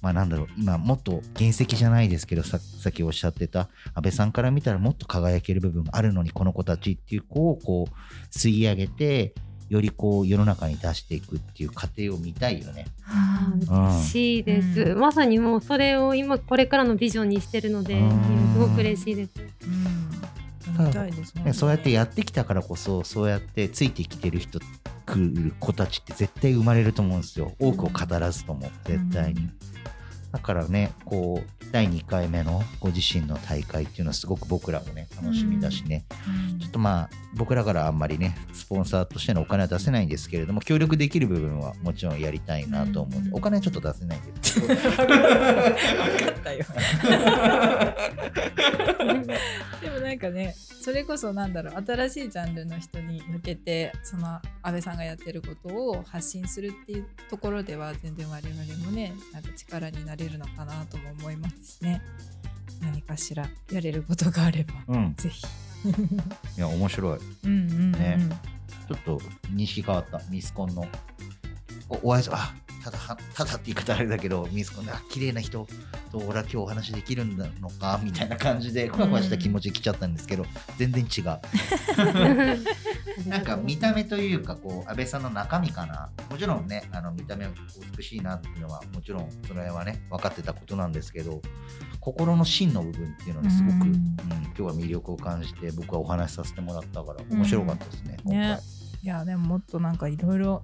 [0.00, 9.34] まあなんだろう今もっと原石じゃないですけどささっきおっしゃってた安倍さんから見たらもっと輝ける部分があるのにこの子たちっていう子をこう吸い上げて
[9.68, 12.86] よりこう世の中に出していくっていう過程を見たいよね。
[13.04, 19.30] あ嬉しいです、うまさにもうそれを今これからのビジョンにしてるのでうんすごく嬉しいです。
[19.38, 20.35] うん、見たいです
[21.34, 21.44] ね。
[21.44, 24.58] ねそうやってやってきたからこそそうやってついてきてる人
[25.06, 27.52] 来る子たちって絶対生まれると思うんですよ。
[27.58, 29.50] 多くを語らずとも絶対に。
[30.32, 36.04] だからねこう第2回目のご自身の大会っていうのはすごく僕らもね楽しみだしね、
[36.52, 36.58] うん。
[36.58, 43.36] ちょっとまあ僕らからあんまりねスポンサーとしてのお金は出せないんですけれども協力できる部分はもちろんやりたいなと思うんで、うん。
[43.36, 44.66] お金はちょっと出せないんですけど。
[44.74, 44.96] 分かっ
[46.42, 46.64] たよ
[49.80, 62.02] でもなんかねそれこそなんだろう新しいジャンルの人に向けてその安倍さんがやってることを発信するっていうところでは全然我々もねなんか力になれるのかなとも思いますしね。
[62.82, 65.14] 何かしらやれることがあればうん。
[65.16, 65.46] ぜひ。
[66.56, 67.18] いや面白い。
[67.44, 68.18] うんうんうん、ね。
[68.88, 69.18] ちょっと
[69.50, 70.20] 認識変わった。
[70.30, 70.86] ミスコンの。
[71.88, 72.54] おお会いすあ
[72.86, 75.66] ただはただって言い方あれだけどミスコンであ綺麗な人
[76.12, 80.46] と俺は今日お話できるんだのかみたいな感じでふわふわした気持ちで来ちゃったんですけど、
[80.78, 81.24] 全然違う。
[83.28, 86.10] なんか見た目というかこう安倍さんの中身かな。
[86.30, 87.48] もちろんねあの見た目
[87.96, 91.42] 美しいなっていうのはもちろんそれはね分かってたことなんですけど
[91.98, 93.82] 心の芯の部分っていうのにすごく、うん。
[93.82, 94.16] うん
[94.58, 98.16] 今日は魅力を感じて僕はお話しさせてもらったから面白かったですね。
[98.22, 98.40] 今回。
[98.52, 98.58] ね。
[99.02, 100.62] いやでももっとなんかいろいろ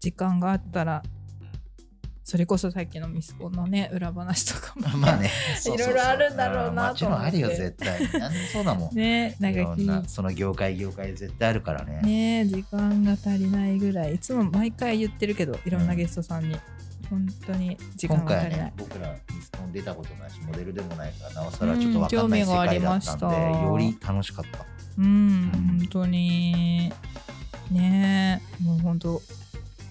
[0.00, 1.02] 時間があったら
[2.26, 5.30] それこそさっきのミスコンのね裏話とかもまあね、
[5.64, 8.10] いろいろあるんだろうなもちろんあるよ、と思って絶対。
[8.20, 8.96] なんでそうだもん。
[8.96, 12.00] ねなんいかその業界、業界絶対あるからね。
[12.02, 14.16] ね時間が足りないぐらい。
[14.16, 16.56] いつも毎回言ってるけどいろんなゲストさんに、
[17.08, 18.64] 本当に時間が足りない。
[18.64, 23.14] ね、僕らミスコン出たことないし、モデルでもないから、なおさらちょっとわかんない世界だました。
[23.14, 24.66] ったんで、より楽しかった。
[24.98, 25.52] うん。
[25.78, 26.92] 本当に。
[27.70, 29.22] ねもう本当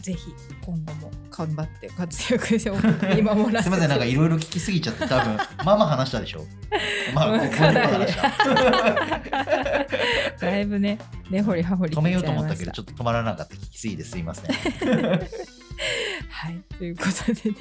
[0.05, 0.31] ぜひ
[0.63, 2.69] 今後も頑張って活躍して
[3.15, 5.35] 見守らせてすみません、なんかいろいろ聞きすぎちゃって、多分
[5.65, 6.45] まあまあ話したでしょ。
[7.15, 8.17] まあ、ここでもかなり話し
[10.39, 10.45] た。
[10.45, 10.99] だいぶね
[11.31, 13.55] 根掘り葉掘り止めようと思ったけど、ちょっと止まらなかった。
[13.55, 14.45] 聞きすぎですいません。
[16.29, 17.55] はい、ということでね、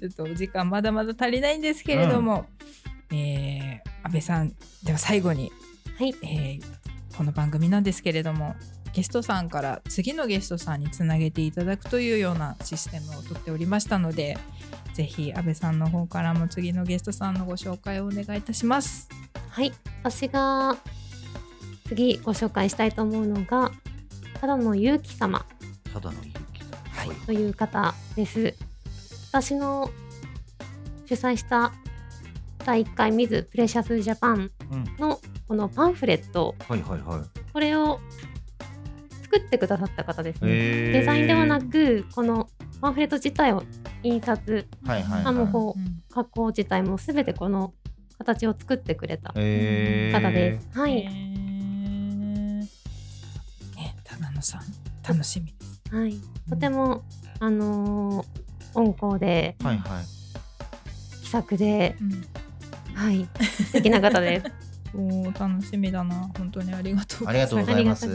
[0.00, 2.46] ちょっとお時間まだまだ足りないんですけれども、
[3.12, 4.52] えー安倍さん、
[4.82, 5.52] では最後に、
[6.00, 6.16] はい。
[6.24, 6.80] えー
[7.16, 8.56] この番組なんですけれども、
[8.92, 14.36] ゲストさんから次のゲストさんにつなげていただくというようなシステムをとっておりましたので、
[14.94, 19.08] ぜひ安倍さんの方からも次のゲストさんのご紹介をお願いいたします。
[19.48, 19.72] はい。
[20.02, 20.76] 私が
[21.88, 23.70] 次ご紹介したいと思うのが、
[24.40, 25.44] ただの勇気様
[25.92, 26.78] ただの勇気だ。
[26.90, 27.10] はい。
[27.26, 28.54] という方です。
[29.32, 29.90] 私の
[31.06, 31.72] 主催した
[32.64, 34.84] 第1回ミズプレシャスジャパンうん。
[34.98, 37.20] のこのパンフレット、はいはいはい。
[37.52, 38.00] これを
[39.30, 40.50] 作ってくださった方ですね。
[40.50, 42.48] へーデザインではなく、この
[42.80, 43.62] パンフレット自体を
[44.02, 45.52] 印刷、はいはい、はい。
[45.52, 47.72] こう加工自体もすべてこの
[48.18, 50.68] 形を作ってくれた方です。
[50.78, 51.06] はへい。
[51.06, 52.66] ーね、
[54.02, 54.62] ただのさん、
[55.06, 55.80] 楽しみです。
[55.94, 56.14] はい。
[56.48, 57.04] とても、
[57.38, 58.26] あのー
[58.72, 60.04] 温厚で、はいはい。
[61.22, 62.24] 気さくで、うん
[62.94, 63.28] はい。
[63.40, 64.46] 素敵な方です。
[64.94, 66.28] おー楽しみだな。
[66.36, 68.08] 本当にありがとうごありがとうございます。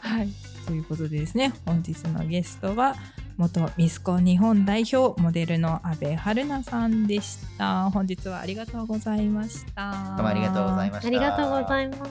[0.00, 0.28] はい。
[0.66, 2.94] ということでですね、本日のゲストは
[3.36, 7.90] 元ミスコン日本代表モデルの阿部春菜さんでした。
[7.90, 10.14] 本日はありがとうございました。
[10.16, 11.08] どうもありがとうございました。
[11.08, 12.10] ありがとうございます。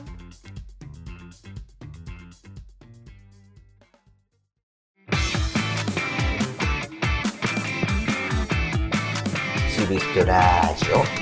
[9.70, 9.86] す。
[9.86, 11.20] する人ラジオ。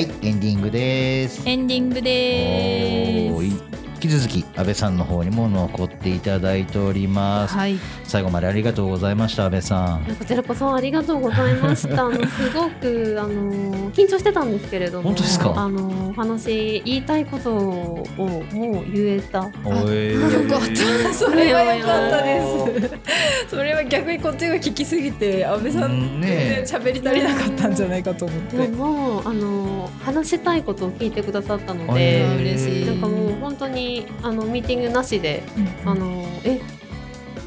[0.00, 1.42] はいエンディングです。
[1.46, 3.28] エンディングで
[3.66, 3.69] す
[4.02, 7.76] 引き続き安倍さんの方にも残っていただいております、はい。
[8.04, 10.04] 最後までありがとうございました安倍さん。
[10.18, 12.06] こちらこそありがとうございました。
[12.06, 15.52] あのすごくあの緊張してたんですけれども、本当ですか？
[15.54, 19.42] あのお話言いたいことをもう言えた。
[19.66, 20.60] おえよかっ
[21.08, 23.50] たそれはよかったです。
[23.50, 28.56] それは逆にこっちが聞きすぎて安倍さうんんね全然喋り足りなかったんじゃないかと思って。
[28.56, 32.86] でもあの話したいことを聞いてくださったのへで、ー嬉しい。
[32.86, 33.19] なんかもう
[33.50, 35.42] 本当にあのミーティングなしで
[35.84, 36.60] あのえ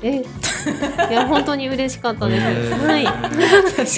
[0.02, 2.74] えいや 本当に嬉しかったです。
[2.74, 3.06] はい。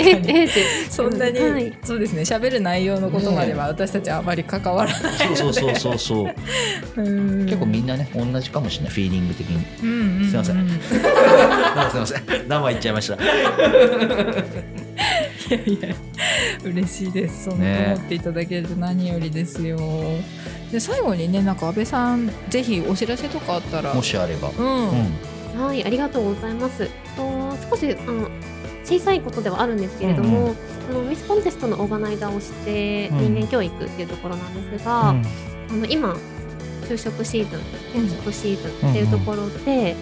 [0.08, 0.40] えに。
[0.40, 0.64] えって。
[0.88, 1.74] そんなに、はい。
[1.84, 2.22] そうですね。
[2.22, 6.34] 喋る内容のことまでは私たちはあまり関わらないそうそうそうそうそう。
[7.02, 7.10] う
[7.42, 7.46] ん。
[7.46, 8.94] 結構みんなね同じかもしれない。
[8.94, 9.66] フィーリング的に。
[9.82, 10.30] うんうんうん。
[10.30, 10.70] すいません。
[11.90, 12.48] すいません。
[12.48, 13.18] 生言っちゃいました
[15.50, 15.96] いやいや
[16.64, 17.46] 嬉しいです。
[17.46, 19.78] そんなね思っていただけると何よりですよ。
[20.72, 23.94] で最後にねなんか安倍さんぜひお知らせとかあったら。
[23.94, 24.50] もしあれば。
[24.50, 25.66] うん、うん。
[25.66, 26.90] はい、ありがとうございます。
[27.16, 28.30] と少しあの
[28.84, 30.56] 小さいことではあるんですけれども、うん
[30.90, 33.36] あのミスコンテストのオーガナイザーをして、うん。
[33.36, 35.26] 人間教育っていうところなんですが、うん
[35.70, 36.16] あの今
[36.88, 37.60] 就職シーズン
[37.92, 39.96] 転職シーズンっていうところで、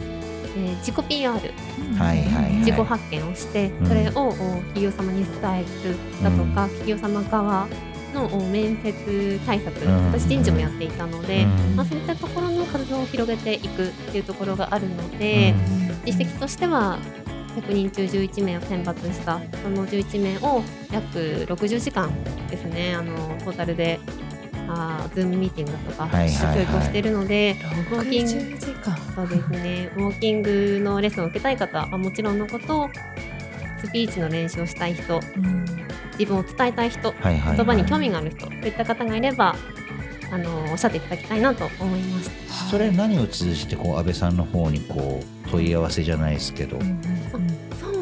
[0.55, 2.53] えー自己 PR はいはいはい。
[2.57, 4.31] 自己発見をして、うんそれをお
[4.73, 7.67] 企業様に伝えるだとか、企業様側
[8.13, 10.05] のお面接対策、うん。
[10.11, 11.75] 私人事もやっていたので、うん。
[11.75, 15.53] まあ、そういったところの活動を広げていくっていうところがあるので、
[16.05, 16.97] 実績としては
[17.55, 22.11] 100人中11名を選抜したその11名を約60時間
[22.49, 23.99] ですねあのトータルで
[24.67, 26.55] あーズームミーティングだとか、はいはいはい。
[26.57, 27.55] 教育をしているので
[27.91, 28.31] ウォーキング。
[28.31, 28.97] 60時間。
[29.15, 29.91] そうですね。
[29.95, 32.89] ウォーキングのレッスンを受けたい方はもちろんのこと
[33.83, 35.65] スピーチの練習をしたい人うん。
[36.19, 37.57] 自分を伝えたい人はいはいはい。
[37.57, 39.55] 言葉に興味がある人といった方がいれば
[40.31, 42.53] あのおっしゃっていただきたいなと思いました。
[42.69, 46.99] それ何を通じてこう安倍さんの方にこう問い合わせじゃないですけど、うんうん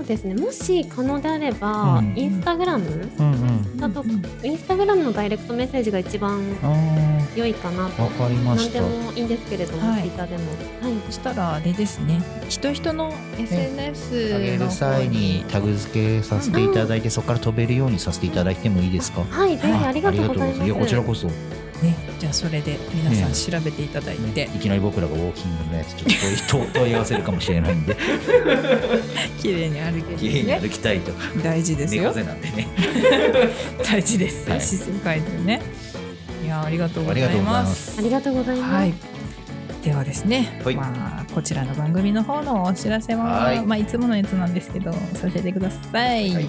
[0.02, 0.34] そうですね。
[0.34, 2.14] もし可能であれば、うん。
[2.16, 2.86] インスタグラム
[3.20, 8.04] うんうん、だとうんインスタグラムのダイレクトメッセージが一番あ良いかなと。
[8.08, 8.82] かりました。
[8.82, 10.02] 何でもいいんですけれども、はい。
[10.02, 10.44] ツイッターでも、
[10.82, 12.22] はい、そしたらあれですね。
[12.50, 19.24] 人人の SNS あげのる際にタグ付けさせていただいて、そこから飛べるようにさせていただいてもいいですか？
[19.30, 20.62] はい、ぜひありがとうございます。
[20.62, 21.04] ありがとうございます。
[21.04, 27.96] いやこちらこそ、ねじゃあそれで皆さん調べていただいて、いきなり僕らがウォーキングのやつちょっと問い 問い合わせるかもしれないんで。
[29.42, 31.12] 綺麗に歩け綺麗に歩きたいと。
[31.44, 32.04] 大事ですよ。
[32.04, 32.68] 猫背なんでね。
[33.84, 34.62] 大事ですよ、はい。
[34.62, 35.62] 姿勢改善ね。
[36.44, 38.00] いやありがとうございまますす。
[38.00, 38.74] ありがとうございます。
[38.74, 38.94] はい。
[39.84, 40.76] ではですね、はい。
[40.76, 43.66] まあこちらの番組の方のお知らせは、はい。
[43.66, 46.46] まあいつものやつなんですけどさせてください、はい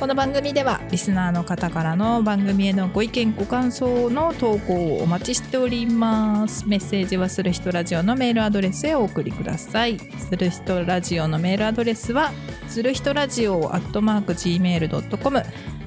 [0.00, 6.66] この番組ではリスナーの方からの番組へのご意見ご感想の投稿をお待ちしております。
[6.66, 9.98] メッセージはする人ラジオのメールアドレスへお送りください。
[9.98, 12.32] する人ラジオのメールアドレスは
[12.66, 15.42] する人ラジオアットマーク gmail.com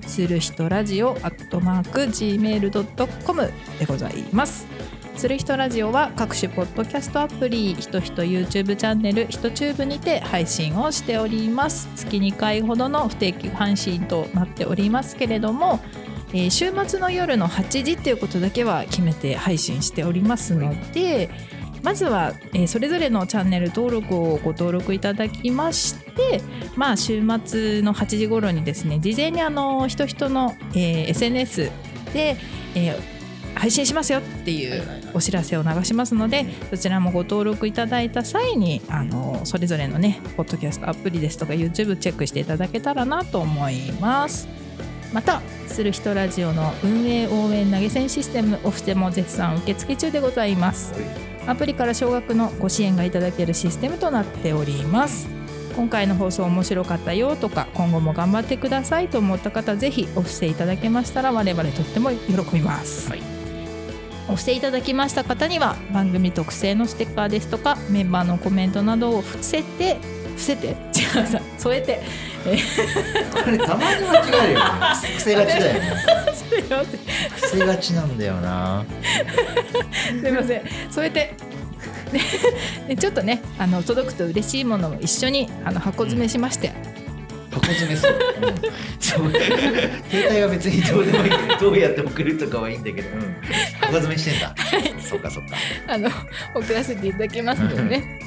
[0.05, 4.67] する人ラジオアットマーク gmail.com でございます。
[5.15, 11.87] する人ラジオは各種ポッドキャストアプリひとひと YouTube チャンネルひとチューブにて配信をしております。
[11.95, 15.79] 月2回ほどの不定期配信となっておりますけれども、
[16.33, 21.29] えー週末の夜の8時っていうことだけは決めて配信しておりますので
[21.83, 26.41] まずは、えそれぞれのチャンネル登録をご登録いただきまして
[26.75, 31.71] まあ週末の8時頃にですね事前にあのひとひとの、え SNS
[32.13, 32.35] で、
[32.75, 33.22] えー
[33.63, 34.83] 配信しますよっていう
[35.13, 44.49] お知らせを流しますのでそちらもご登録いただいた際にあのそれぞれのねポッドキャストアプリですとか YouTube チェックしていただけたらなと思います。
[45.13, 50.93] またする人ラジオの運営応援投げ銭システムオフィスも絶賛受付中でございます。
[51.47, 55.29] アプリから少額のご支援がいただけるシステムとなっております。
[55.77, 63.32] 今回の放送面白かったよとか今後も頑張ってくださいと思った方ぜひお布施いただけましたら我々とっても喜びます、はい
[64.29, 69.97] お布施いただきました方には番組特製のステッカーですとかメンバーのコメントなどを伏せて
[70.35, 72.01] 伏せて違うさ添えて
[72.43, 72.49] こ
[73.49, 74.65] れたまに間違えるよね。
[75.17, 75.81] 癖がちだよね。
[76.33, 76.99] すいません。
[77.41, 78.85] 癖がちなんだよな。
[80.21, 80.63] すいません。
[80.91, 81.33] 添えて。
[82.99, 86.73] ちょっとねあの届くと嬉しいものも一緒にあの箱詰めしまして、
[87.53, 88.55] 箱詰めする、うん、
[88.99, 89.31] そう。
[89.31, 93.35] 携帯は別にどうでもいいけどどうやって送るとかはいいんだけど、うん、
[93.79, 94.55] 箱詰めしてんだ。
[94.99, 95.55] そうかそうか。
[95.87, 96.09] あの
[96.55, 98.19] 送らせていただきますのでね。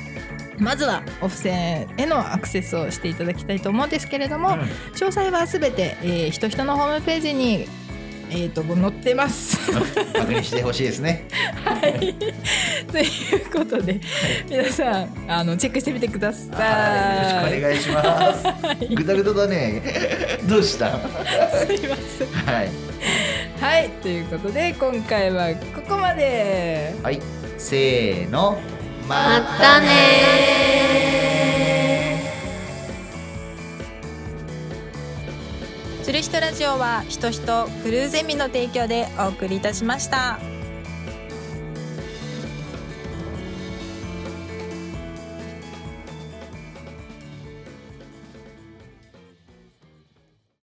[0.59, 4.51] まずはお布施へのアクセスをしていただきたいと思うんですけれども、
[4.95, 7.69] 詳細はすべて、えー、ひとひとのホームページに
[8.31, 9.57] えっ、と載ってます。
[9.73, 11.29] 確認してほしいですね。
[11.65, 12.15] はい。
[12.91, 14.01] ということで、
[14.49, 17.53] 皆さんあのチェックしてみてくださはい、い。
[17.53, 18.95] よろしくお願いします。
[18.95, 19.83] ぐだぐだだね。
[20.49, 20.87] どうした？
[20.87, 20.99] は
[21.67, 22.29] すいません。
[22.65, 22.71] い。
[23.61, 26.95] はい、ということで今回はここまで。
[27.03, 27.21] はい。
[27.59, 28.59] せーの。
[29.09, 31.36] またね
[36.07, 40.56] する人ラジオは人人クルーゼミの提供でお送りいたしました。